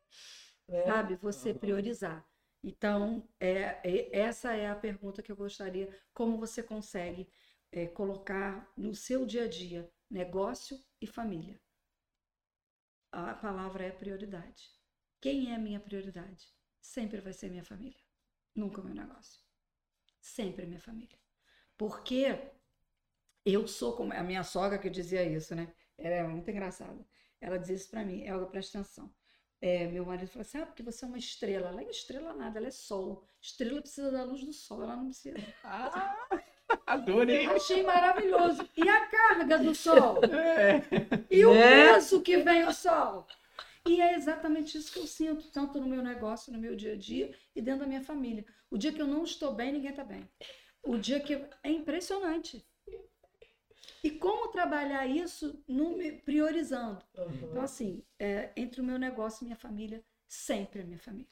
[0.68, 0.84] É.
[0.84, 1.16] Sabe?
[1.18, 2.26] Você priorizar.
[2.64, 5.88] Então, é, é- essa é a pergunta que eu gostaria.
[6.14, 7.30] Como você consegue
[7.72, 11.62] é, colocar no seu dia a dia negócio e família?
[13.12, 14.75] A palavra é prioridade.
[15.26, 16.54] Quem é a minha prioridade?
[16.80, 18.00] Sempre vai ser minha família.
[18.54, 19.42] Nunca o meu negócio.
[20.22, 21.18] Sempre minha família.
[21.76, 22.38] Porque
[23.44, 25.74] eu sou como a minha sogra que dizia isso, né?
[25.98, 27.04] Ela é muito engraçada.
[27.42, 29.12] Ela dizia isso pra mim, Elga, presta atenção.
[29.60, 31.70] É, meu marido falou assim: ah, porque você é uma estrela.
[31.70, 33.28] Ela é estrela nada, ela é sol.
[33.42, 35.38] Estrela precisa da luz do sol, ela não precisa.
[35.64, 36.16] Ah,
[36.86, 37.48] adorei.
[37.48, 38.70] Achei maravilhoso.
[38.78, 40.24] E a carga do sol?
[40.24, 40.84] É.
[41.32, 41.94] E o Né?
[41.94, 43.26] peso que vem o sol?
[43.88, 46.98] E é exatamente isso que eu sinto, tanto no meu negócio, no meu dia a
[46.98, 48.46] dia e dentro da minha família.
[48.70, 50.28] O dia que eu não estou bem, ninguém está bem.
[50.84, 51.34] O dia que.
[51.36, 52.66] eu- É impressionante.
[54.04, 57.04] E como trabalhar isso no priorizando?
[57.50, 61.28] Então, assim, é, entre o meu negócio e minha família, sempre a minha família.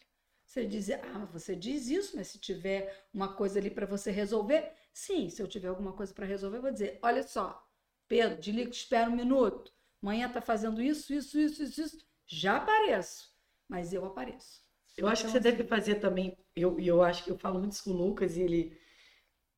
[0.45, 4.71] Você diz, ah, você diz isso, mas se tiver uma coisa ali para você resolver,
[4.93, 7.65] sim, se eu tiver alguma coisa para resolver, eu vou dizer, olha só,
[8.07, 9.71] Pedro, desliga, espera um minuto.
[10.01, 12.05] Amanhã tá fazendo isso, isso, isso, isso, isso.
[12.33, 13.31] Já apareço,
[13.67, 14.61] mas eu apareço.
[14.97, 16.37] Eu acho que Então, você deve assim, fazer também.
[16.55, 18.77] Eu, e eu acho que eu falo muito isso com o Lucas e ele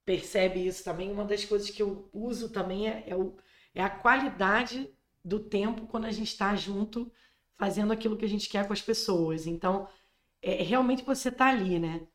[0.06, 1.12] percebe isso também.
[1.12, 3.38] Uma das coisas que eu uso também é, é, o,
[3.74, 7.12] é a qualidade do tempo quando a gente está junto
[7.58, 9.48] fazendo aquilo que a gente quer com as pessoas.
[9.48, 9.88] Então,
[10.42, 12.08] é realmente você tá ali, né?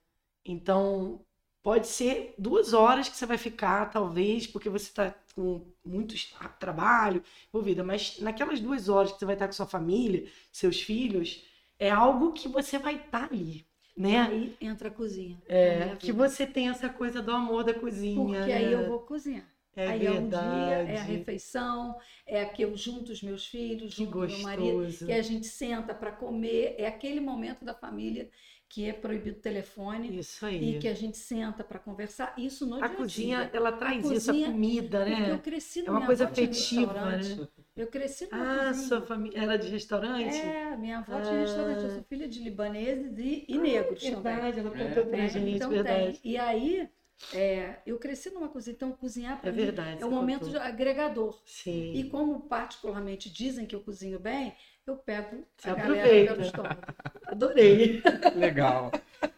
[0.44, 1.24] Então,
[1.62, 6.48] pode ser duas horas que você vai ficar, talvez, porque você está com muito tra-
[6.48, 11.44] trabalho envolvida, mas naquelas duas horas que você vai estar com sua família, seus filhos,
[11.78, 13.64] é algo que você vai estar ali,
[13.96, 14.20] né?
[14.20, 15.38] Aí entra a cozinha.
[15.48, 18.14] É, que você tem essa coisa do amor da cozinha.
[18.26, 18.88] Porque aí eu né?
[18.88, 19.48] vou cozinhar.
[19.76, 21.12] É aí é um dia, é a verdade.
[21.12, 21.96] refeição,
[22.26, 25.94] é que eu junto os meus filhos, junto o meu marido, que a gente senta
[25.94, 28.28] para comer, é aquele momento da família
[28.70, 30.76] que é proibido o telefone Isso aí.
[30.76, 32.32] e que a gente senta para conversar.
[32.38, 33.50] Isso no A dia cozinha, dia.
[33.52, 35.40] ela traz isso, a cozinha- comida, Porque eu né?
[35.42, 37.48] cresci É uma coisa afetiva, né?
[37.76, 38.88] Eu cresci numa Ah, cozinha.
[38.88, 40.36] sua família era de restaurante?
[40.36, 41.20] É, minha avó Ah.
[41.20, 41.82] tinha restaurante.
[41.82, 44.22] Eu sou filha de libaneses e, e negros também.
[44.22, 44.84] Verdade, ela É.
[44.88, 45.28] contou pra né?
[45.28, 46.18] gente, então verdade.
[46.20, 46.30] tem.
[46.32, 46.88] E aí,
[47.34, 48.74] é, eu cresci numa cozinha.
[48.74, 50.00] Então, cozinhar para É mim verdade.
[50.00, 51.42] é um momento agregador.
[51.44, 51.92] Sim.
[51.94, 54.54] E como particularmente dizem que eu cozinho bem,
[54.90, 56.32] eu pego Você a galera aproveita.
[56.34, 56.80] pelo estômago.
[57.26, 58.02] Adorei.
[58.34, 58.90] Legal.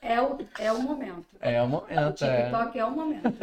[0.01, 1.25] É o, é o momento.
[1.41, 2.23] É o O momento.
[2.23, 2.43] é.
[2.43, 3.33] TikTok é o momento.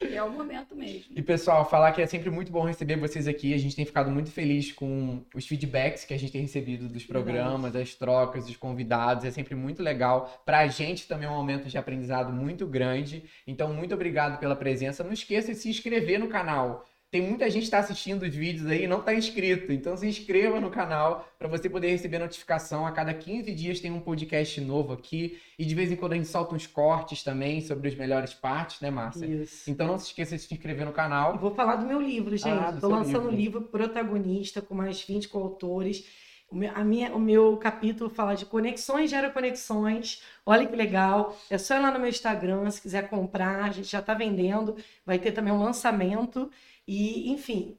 [0.00, 1.12] É o momento mesmo.
[1.14, 3.54] E pessoal, falar que é sempre muito bom receber vocês aqui.
[3.54, 7.04] A gente tem ficado muito feliz com os feedbacks que a gente tem recebido dos
[7.04, 9.24] programas, as trocas, dos convidados.
[9.24, 10.42] É sempre muito legal.
[10.44, 13.24] Pra gente também é um momento de aprendizado muito grande.
[13.46, 15.04] Então, muito obrigado pela presença.
[15.04, 16.84] Não esqueça de se inscrever no canal.
[17.12, 19.70] Tem muita gente que está assistindo os vídeos aí e não está inscrito.
[19.70, 22.86] Então se inscreva no canal para você poder receber notificação.
[22.86, 25.38] A cada 15 dias tem um podcast novo aqui.
[25.58, 28.80] E de vez em quando a gente solta uns cortes também sobre as melhores partes,
[28.80, 29.26] né, Márcia?
[29.26, 29.70] Isso.
[29.70, 31.36] Então não se esqueça de se inscrever no Eu canal.
[31.36, 32.48] vou falar do meu livro, gente.
[32.48, 33.58] Ah, Estou lançando um livro.
[33.58, 36.06] livro protagonista com mais 20 coautores.
[36.50, 40.22] O meu, a minha, o meu capítulo fala de conexões gera conexões.
[40.46, 41.36] Olha que legal.
[41.50, 43.64] É só ir lá no meu Instagram, se quiser comprar.
[43.64, 44.76] A gente já está vendendo.
[45.04, 46.50] Vai ter também um lançamento.
[46.86, 47.78] E, enfim.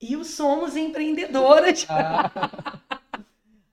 [0.00, 1.86] E o Somos Empreendedoras.
[1.88, 2.30] Ah,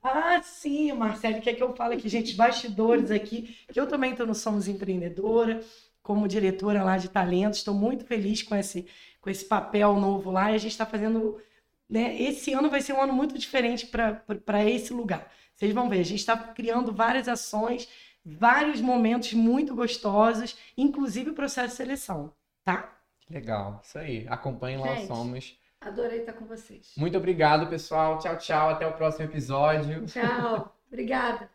[0.02, 4.26] Ah, sim, Marcelo, quer que eu fale aqui, gente, bastidores aqui, que eu também estou
[4.26, 5.62] no Somos Empreendedora,
[6.02, 8.86] como diretora lá de talentos, estou muito feliz com esse,
[9.20, 11.40] com esse papel novo lá, e a gente está fazendo,
[11.88, 15.30] né, esse ano vai ser um ano muito diferente para esse lugar.
[15.54, 17.88] Vocês vão ver, a gente está criando várias ações,
[18.24, 22.32] vários momentos muito gostosos, inclusive o processo de seleção,
[22.64, 22.92] tá?
[23.30, 24.26] Legal, isso aí.
[24.28, 25.06] Acompanhem lá o.
[25.06, 25.58] Somos.
[25.80, 26.92] Adorei estar com vocês.
[26.96, 28.18] Muito obrigado, pessoal.
[28.18, 28.70] Tchau, tchau.
[28.70, 30.06] Até o próximo episódio.
[30.06, 30.74] Tchau.
[30.86, 31.48] Obrigada.